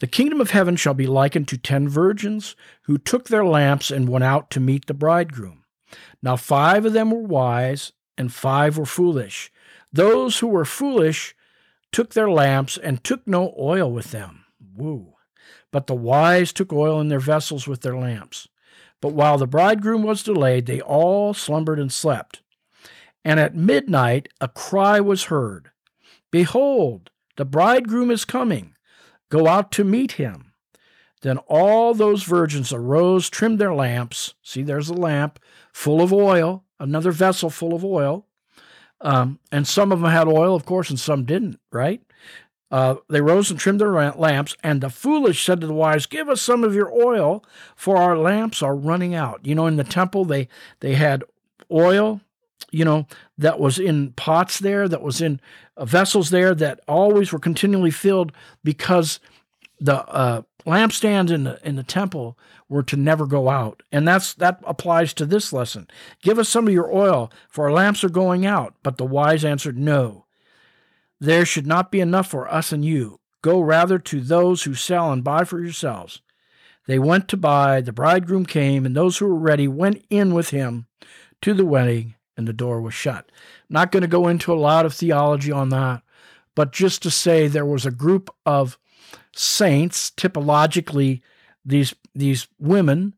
The 0.00 0.06
kingdom 0.06 0.40
of 0.40 0.50
heaven 0.50 0.76
shall 0.76 0.94
be 0.94 1.06
likened 1.06 1.46
to 1.48 1.58
ten 1.58 1.86
virgins 1.86 2.56
who 2.82 2.96
took 2.96 3.28
their 3.28 3.44
lamps 3.44 3.90
and 3.90 4.08
went 4.08 4.24
out 4.24 4.50
to 4.50 4.60
meet 4.60 4.86
the 4.86 4.94
bridegroom. 4.94 5.64
Now 6.22 6.36
five 6.36 6.86
of 6.86 6.94
them 6.94 7.10
were 7.10 7.20
wise, 7.20 7.92
and 8.16 8.32
five 8.32 8.78
were 8.78 8.86
foolish. 8.86 9.52
Those 9.92 10.38
who 10.38 10.46
were 10.46 10.64
foolish 10.64 11.34
took 11.92 12.14
their 12.14 12.30
lamps 12.30 12.78
and 12.78 13.04
took 13.04 13.26
no 13.26 13.54
oil 13.58 13.92
with 13.92 14.10
them. 14.10 14.44
Woo. 14.74 15.14
But 15.70 15.86
the 15.86 15.94
wise 15.94 16.52
took 16.52 16.72
oil 16.72 17.00
in 17.00 17.08
their 17.08 17.20
vessels 17.20 17.68
with 17.68 17.82
their 17.82 17.96
lamps. 17.96 18.48
But 19.02 19.12
while 19.12 19.36
the 19.36 19.46
bridegroom 19.46 20.02
was 20.02 20.22
delayed, 20.22 20.66
they 20.66 20.80
all 20.80 21.34
slumbered 21.34 21.78
and 21.78 21.92
slept. 21.92 22.40
And 23.24 23.38
at 23.38 23.54
midnight 23.54 24.28
a 24.40 24.48
cry 24.48 25.00
was 25.00 25.24
heard 25.24 25.70
Behold, 26.30 27.10
the 27.36 27.44
bridegroom 27.44 28.10
is 28.10 28.24
coming. 28.24 28.74
Go 29.30 29.46
out 29.46 29.72
to 29.72 29.84
meet 29.84 30.12
him. 30.12 30.52
Then 31.22 31.38
all 31.48 31.92
those 31.92 32.22
virgins 32.22 32.72
arose, 32.72 33.28
trimmed 33.28 33.58
their 33.58 33.74
lamps. 33.74 34.34
See, 34.42 34.62
there's 34.62 34.88
a 34.88 34.94
lamp 34.94 35.38
full 35.72 36.00
of 36.00 36.12
oil, 36.12 36.64
another 36.78 37.12
vessel 37.12 37.50
full 37.50 37.74
of 37.74 37.84
oil. 37.84 38.26
Um, 39.00 39.38
and 39.52 39.66
some 39.66 39.92
of 39.92 40.00
them 40.00 40.10
had 40.10 40.28
oil, 40.28 40.54
of 40.54 40.64
course, 40.64 40.90
and 40.90 40.98
some 40.98 41.24
didn't, 41.24 41.58
right? 41.72 42.02
Uh, 42.70 42.96
they 43.08 43.20
rose 43.20 43.50
and 43.50 43.58
trimmed 43.58 43.80
their 43.80 44.12
lamps, 44.12 44.56
and 44.62 44.80
the 44.80 44.90
foolish 44.90 45.44
said 45.44 45.60
to 45.60 45.66
the 45.66 45.74
wise, 45.74 46.06
"Give 46.06 46.28
us 46.28 46.40
some 46.40 46.62
of 46.62 46.74
your 46.74 46.92
oil, 46.92 47.44
for 47.74 47.96
our 47.96 48.16
lamps 48.16 48.62
are 48.62 48.76
running 48.76 49.14
out." 49.14 49.44
You 49.44 49.56
know, 49.56 49.66
in 49.66 49.76
the 49.76 49.84
temple 49.84 50.24
they 50.24 50.48
they 50.78 50.94
had 50.94 51.24
oil 51.70 52.20
you 52.70 52.84
know, 52.84 53.06
that 53.38 53.58
was 53.58 53.78
in 53.78 54.12
pots 54.12 54.58
there, 54.58 54.88
that 54.88 55.02
was 55.02 55.20
in 55.20 55.40
uh, 55.76 55.84
vessels 55.84 56.30
there, 56.30 56.54
that 56.54 56.80
always 56.86 57.32
were 57.32 57.38
continually 57.38 57.90
filled 57.90 58.32
because 58.62 59.20
the 59.80 60.06
uh, 60.08 60.42
lampstands 60.66 61.30
in 61.30 61.44
the 61.44 61.58
in 61.66 61.76
the 61.76 61.82
temple 61.82 62.38
were 62.68 62.82
to 62.82 62.96
never 62.96 63.26
go 63.26 63.48
out, 63.48 63.82
and 63.90 64.06
that's 64.06 64.34
that 64.34 64.60
applies 64.64 65.14
to 65.14 65.26
this 65.26 65.52
lesson. 65.52 65.88
Give 66.22 66.38
us 66.38 66.48
some 66.48 66.68
of 66.68 66.74
your 66.74 66.94
oil, 66.94 67.32
for 67.48 67.64
our 67.64 67.72
lamps 67.72 68.04
are 68.04 68.10
going 68.10 68.46
out. 68.46 68.74
But 68.82 68.98
the 68.98 69.06
wise 69.06 69.44
answered, 69.44 69.78
No, 69.78 70.26
there 71.18 71.44
should 71.44 71.66
not 71.66 71.90
be 71.90 72.00
enough 72.00 72.28
for 72.28 72.52
us 72.52 72.72
and 72.72 72.84
you. 72.84 73.20
Go 73.42 73.60
rather 73.60 73.98
to 73.98 74.20
those 74.20 74.64
who 74.64 74.74
sell 74.74 75.12
and 75.12 75.24
buy 75.24 75.44
for 75.44 75.60
yourselves. 75.60 76.20
They 76.86 76.98
went 76.98 77.26
to 77.28 77.36
buy. 77.36 77.80
The 77.80 77.92
bridegroom 77.92 78.44
came, 78.46 78.84
and 78.84 78.94
those 78.94 79.18
who 79.18 79.26
were 79.26 79.38
ready 79.38 79.66
went 79.66 80.04
in 80.10 80.34
with 80.34 80.50
him 80.50 80.86
to 81.40 81.54
the 81.54 81.64
wedding 81.64 82.14
and 82.40 82.48
the 82.48 82.54
door 82.54 82.80
was 82.80 82.94
shut. 82.94 83.30
Not 83.68 83.92
going 83.92 84.00
to 84.00 84.08
go 84.08 84.26
into 84.26 84.50
a 84.50 84.54
lot 84.54 84.86
of 84.86 84.94
theology 84.94 85.52
on 85.52 85.68
that, 85.68 86.00
but 86.54 86.72
just 86.72 87.02
to 87.02 87.10
say 87.10 87.46
there 87.46 87.66
was 87.66 87.84
a 87.84 87.90
group 87.90 88.34
of 88.46 88.78
saints, 89.36 90.10
typologically, 90.10 91.20
these 91.66 91.94
these 92.14 92.48
women, 92.58 93.12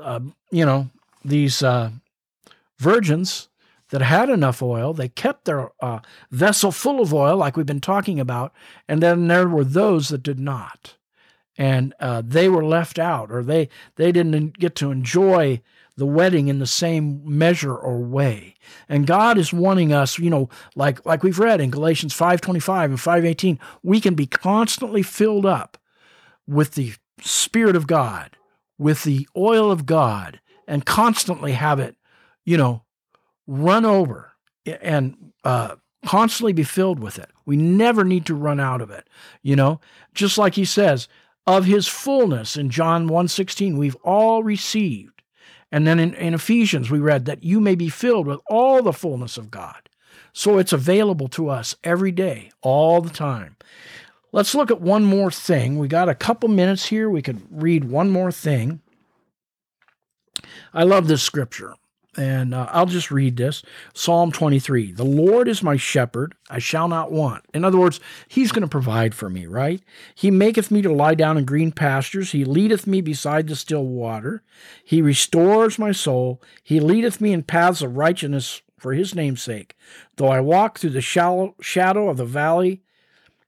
uh, 0.00 0.20
you 0.52 0.64
know, 0.64 0.88
these 1.24 1.64
uh, 1.64 1.90
virgins 2.78 3.48
that 3.90 4.02
had 4.02 4.30
enough 4.30 4.62
oil, 4.62 4.92
they 4.94 5.08
kept 5.08 5.46
their 5.46 5.72
uh, 5.80 5.98
vessel 6.30 6.70
full 6.70 7.00
of 7.00 7.12
oil, 7.12 7.36
like 7.36 7.56
we've 7.56 7.66
been 7.66 7.80
talking 7.80 8.20
about, 8.20 8.52
and 8.88 9.02
then 9.02 9.26
there 9.26 9.48
were 9.48 9.64
those 9.64 10.10
that 10.10 10.22
did 10.22 10.38
not, 10.38 10.96
and 11.58 11.92
uh, 11.98 12.22
they 12.24 12.48
were 12.48 12.64
left 12.64 13.00
out, 13.00 13.32
or 13.32 13.42
they 13.42 13.68
they 13.96 14.12
didn't 14.12 14.60
get 14.60 14.76
to 14.76 14.92
enjoy 14.92 15.60
the 15.96 16.06
wedding 16.06 16.48
in 16.48 16.58
the 16.58 16.66
same 16.66 17.20
measure 17.24 17.74
or 17.74 17.98
way. 17.98 18.54
And 18.88 19.06
God 19.06 19.38
is 19.38 19.52
wanting 19.52 19.92
us, 19.92 20.18
you 20.18 20.30
know, 20.30 20.48
like 20.74 21.04
like 21.06 21.22
we've 21.22 21.38
read 21.38 21.60
in 21.60 21.70
Galatians 21.70 22.14
5:25 22.14 22.84
and 22.84 22.98
5:18, 22.98 23.58
we 23.82 24.00
can 24.00 24.14
be 24.14 24.26
constantly 24.26 25.02
filled 25.02 25.46
up 25.46 25.78
with 26.46 26.74
the 26.74 26.94
spirit 27.20 27.76
of 27.76 27.86
God, 27.86 28.36
with 28.78 29.04
the 29.04 29.28
oil 29.36 29.70
of 29.70 29.86
God 29.86 30.40
and 30.66 30.84
constantly 30.84 31.52
have 31.52 31.78
it, 31.78 31.96
you 32.44 32.56
know, 32.56 32.82
run 33.46 33.84
over 33.84 34.32
and 34.66 35.32
uh, 35.44 35.76
constantly 36.04 36.52
be 36.52 36.64
filled 36.64 36.98
with 36.98 37.18
it. 37.18 37.30
We 37.46 37.56
never 37.56 38.04
need 38.04 38.26
to 38.26 38.34
run 38.34 38.60
out 38.60 38.80
of 38.80 38.90
it, 38.90 39.08
you 39.42 39.56
know, 39.56 39.80
just 40.14 40.38
like 40.38 40.54
he 40.54 40.64
says, 40.64 41.08
of 41.46 41.66
his 41.66 41.86
fullness 41.86 42.56
in 42.56 42.70
John 42.70 43.08
1:16, 43.08 43.76
we've 43.76 43.96
all 43.96 44.42
received 44.42 45.13
and 45.74 45.88
then 45.88 45.98
in, 45.98 46.14
in 46.14 46.34
Ephesians, 46.34 46.88
we 46.88 47.00
read 47.00 47.24
that 47.24 47.42
you 47.42 47.58
may 47.58 47.74
be 47.74 47.88
filled 47.88 48.28
with 48.28 48.38
all 48.46 48.80
the 48.80 48.92
fullness 48.92 49.36
of 49.36 49.50
God. 49.50 49.88
So 50.32 50.58
it's 50.58 50.72
available 50.72 51.26
to 51.30 51.48
us 51.48 51.74
every 51.82 52.12
day, 52.12 52.52
all 52.62 53.00
the 53.00 53.10
time. 53.10 53.56
Let's 54.30 54.54
look 54.54 54.70
at 54.70 54.80
one 54.80 55.02
more 55.02 55.32
thing. 55.32 55.76
We 55.76 55.88
got 55.88 56.08
a 56.08 56.14
couple 56.14 56.48
minutes 56.48 56.86
here. 56.86 57.10
We 57.10 57.22
could 57.22 57.42
read 57.50 57.90
one 57.90 58.10
more 58.10 58.30
thing. 58.30 58.82
I 60.72 60.84
love 60.84 61.08
this 61.08 61.24
scripture. 61.24 61.74
And 62.16 62.54
uh, 62.54 62.68
I'll 62.70 62.86
just 62.86 63.10
read 63.10 63.36
this 63.36 63.62
Psalm 63.92 64.30
23 64.30 64.92
The 64.92 65.04
Lord 65.04 65.48
is 65.48 65.62
my 65.62 65.76
shepherd, 65.76 66.34
I 66.48 66.58
shall 66.58 66.88
not 66.88 67.10
want. 67.10 67.44
In 67.52 67.64
other 67.64 67.78
words, 67.78 68.00
He's 68.28 68.52
going 68.52 68.62
to 68.62 68.68
provide 68.68 69.14
for 69.14 69.28
me, 69.28 69.46
right? 69.46 69.82
He 70.14 70.30
maketh 70.30 70.70
me 70.70 70.82
to 70.82 70.92
lie 70.92 71.14
down 71.14 71.36
in 71.36 71.44
green 71.44 71.72
pastures. 71.72 72.32
He 72.32 72.44
leadeth 72.44 72.86
me 72.86 73.00
beside 73.00 73.48
the 73.48 73.56
still 73.56 73.84
water. 73.84 74.42
He 74.84 75.02
restores 75.02 75.78
my 75.78 75.92
soul. 75.92 76.40
He 76.62 76.80
leadeth 76.80 77.20
me 77.20 77.32
in 77.32 77.42
paths 77.42 77.82
of 77.82 77.96
righteousness 77.96 78.62
for 78.78 78.92
His 78.92 79.14
name's 79.14 79.42
sake. 79.42 79.76
Though 80.16 80.28
I 80.28 80.40
walk 80.40 80.78
through 80.78 80.90
the 80.90 81.00
shallow 81.00 81.54
shadow 81.60 82.08
of 82.08 82.16
the 82.16 82.24
valley 82.24 82.82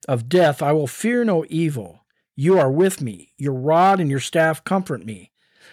of 0.09 0.29
death, 0.29 0.63
I 0.63 0.73
will 0.73 0.87
fear 0.87 1.25
no 1.25 1.45
evil. 1.49 2.05
You 2.35 2.59
are 2.59 2.71
with 2.71 3.01
me. 3.01 3.33
Your 3.39 3.55
rod 3.55 4.01
and 4.01 4.11
your 4.11 4.21
staff 4.21 4.63
comfort 4.65 5.05
me. 5.05 5.31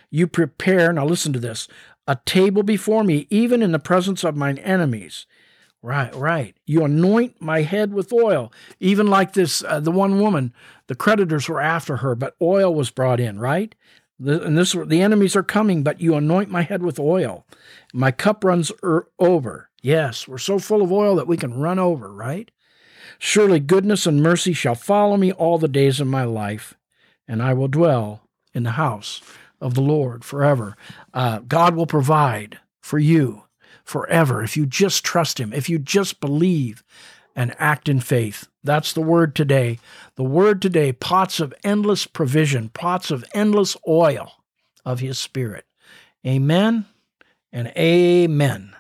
You 0.10 0.27
prepare, 0.27 0.93
now 0.93 1.06
listen 1.06 1.34
to 1.34 1.39
this, 1.39 1.67
a 2.07 2.17
table 2.25 2.63
before 2.63 3.03
me, 3.03 3.27
even 3.29 3.61
in 3.61 3.71
the 3.71 3.79
presence 3.79 4.23
of 4.23 4.35
mine 4.35 4.57
enemies. 4.59 5.25
Right, 5.81 6.15
right. 6.15 6.55
You 6.65 6.85
anoint 6.85 7.41
my 7.41 7.63
head 7.63 7.93
with 7.93 8.13
oil, 8.13 8.53
even 8.79 9.07
like 9.07 9.33
this, 9.33 9.63
uh, 9.65 9.81
the 9.81 9.91
one 9.91 10.19
woman, 10.19 10.53
the 10.87 10.95
creditors 10.95 11.49
were 11.49 11.59
after 11.59 11.97
her, 11.97 12.15
but 12.15 12.37
oil 12.41 12.73
was 12.73 12.89
brought 12.89 13.19
in, 13.19 13.37
right? 13.37 13.75
The, 14.17 14.41
and 14.43 14.57
this, 14.57 14.71
the 14.71 15.01
enemies 15.01 15.35
are 15.35 15.43
coming, 15.43 15.83
but 15.83 15.99
you 15.99 16.15
anoint 16.15 16.49
my 16.49 16.61
head 16.61 16.83
with 16.83 16.99
oil. 16.99 17.45
My 17.93 18.11
cup 18.11 18.45
runs 18.45 18.71
er, 18.81 19.09
over. 19.19 19.69
Yes, 19.81 20.25
we're 20.25 20.37
so 20.37 20.57
full 20.57 20.81
of 20.81 20.91
oil 20.91 21.15
that 21.17 21.27
we 21.27 21.35
can 21.35 21.59
run 21.59 21.79
over, 21.79 22.13
right? 22.13 22.49
Surely 23.19 23.59
goodness 23.59 24.05
and 24.05 24.23
mercy 24.23 24.53
shall 24.53 24.75
follow 24.75 25.17
me 25.17 25.33
all 25.33 25.57
the 25.57 25.67
days 25.67 25.99
of 25.99 26.07
my 26.07 26.23
life, 26.23 26.75
and 27.27 27.43
I 27.43 27.53
will 27.53 27.67
dwell 27.67 28.21
in 28.53 28.63
the 28.63 28.71
house 28.71 29.21
of 29.63 29.73
the 29.73 29.82
Lord 29.82 30.23
forever. 30.23 30.76
Uh, 31.13 31.39
God 31.39 31.76
will 31.76 31.88
provide 31.88 32.60
for 32.82 32.99
you 32.99 33.43
forever 33.84 34.43
if 34.43 34.56
you 34.58 34.65
just 34.65 35.04
trust 35.04 35.39
Him, 35.39 35.54
if 35.54 35.69
you 35.69 35.80
just 35.80 36.19
believe 36.19 36.84
and 37.36 37.56
act 37.58 37.89
in 37.89 37.99
faith. 37.99 38.47
That's 38.63 38.93
the 38.93 39.02
word 39.02 39.36
today. 39.36 39.80
The 40.15 40.23
word 40.23 40.62
today 40.62 40.91
pots 40.91 41.39
of 41.39 41.54
endless 41.63 42.06
provision, 42.06 42.69
pots 42.69 43.10
of 43.10 43.26
endless 43.34 43.76
oil 43.88 44.34
of 44.86 44.99
His 44.99 45.17
Spirit. 45.17 45.65
Amen 46.26 46.86
and 47.52 47.69
amen. 47.78 48.76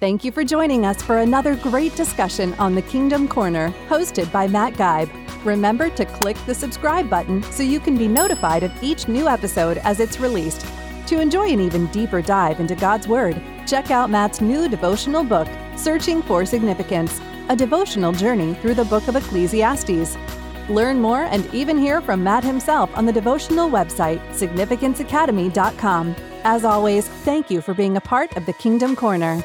Thank 0.00 0.22
you 0.22 0.30
for 0.30 0.44
joining 0.44 0.86
us 0.86 1.02
for 1.02 1.18
another 1.18 1.56
great 1.56 1.96
discussion 1.96 2.54
on 2.54 2.76
the 2.76 2.82
Kingdom 2.82 3.26
Corner, 3.26 3.74
hosted 3.88 4.30
by 4.30 4.46
Matt 4.46 4.74
Geib. 4.74 5.10
Remember 5.44 5.90
to 5.90 6.04
click 6.04 6.36
the 6.46 6.54
subscribe 6.54 7.10
button 7.10 7.42
so 7.42 7.64
you 7.64 7.80
can 7.80 7.98
be 7.98 8.06
notified 8.06 8.62
of 8.62 8.70
each 8.80 9.08
new 9.08 9.26
episode 9.26 9.78
as 9.78 9.98
it's 9.98 10.20
released. 10.20 10.64
To 11.08 11.20
enjoy 11.20 11.48
an 11.48 11.58
even 11.58 11.86
deeper 11.86 12.22
dive 12.22 12.60
into 12.60 12.76
God's 12.76 13.08
Word, 13.08 13.42
check 13.66 13.90
out 13.90 14.08
Matt's 14.08 14.40
new 14.40 14.68
devotional 14.68 15.24
book, 15.24 15.48
Searching 15.76 16.22
for 16.22 16.46
Significance 16.46 17.20
A 17.48 17.56
Devotional 17.56 18.12
Journey 18.12 18.54
Through 18.54 18.74
the 18.74 18.84
Book 18.84 19.08
of 19.08 19.16
Ecclesiastes. 19.16 20.16
Learn 20.68 21.00
more 21.00 21.22
and 21.22 21.52
even 21.52 21.76
hear 21.76 22.00
from 22.00 22.22
Matt 22.22 22.44
himself 22.44 22.88
on 22.96 23.04
the 23.04 23.12
devotional 23.12 23.68
website, 23.68 24.20
significanceacademy.com. 24.28 26.14
As 26.44 26.64
always, 26.64 27.08
thank 27.08 27.50
you 27.50 27.60
for 27.60 27.74
being 27.74 27.96
a 27.96 28.00
part 28.00 28.36
of 28.36 28.46
the 28.46 28.52
Kingdom 28.52 28.94
Corner. 28.94 29.42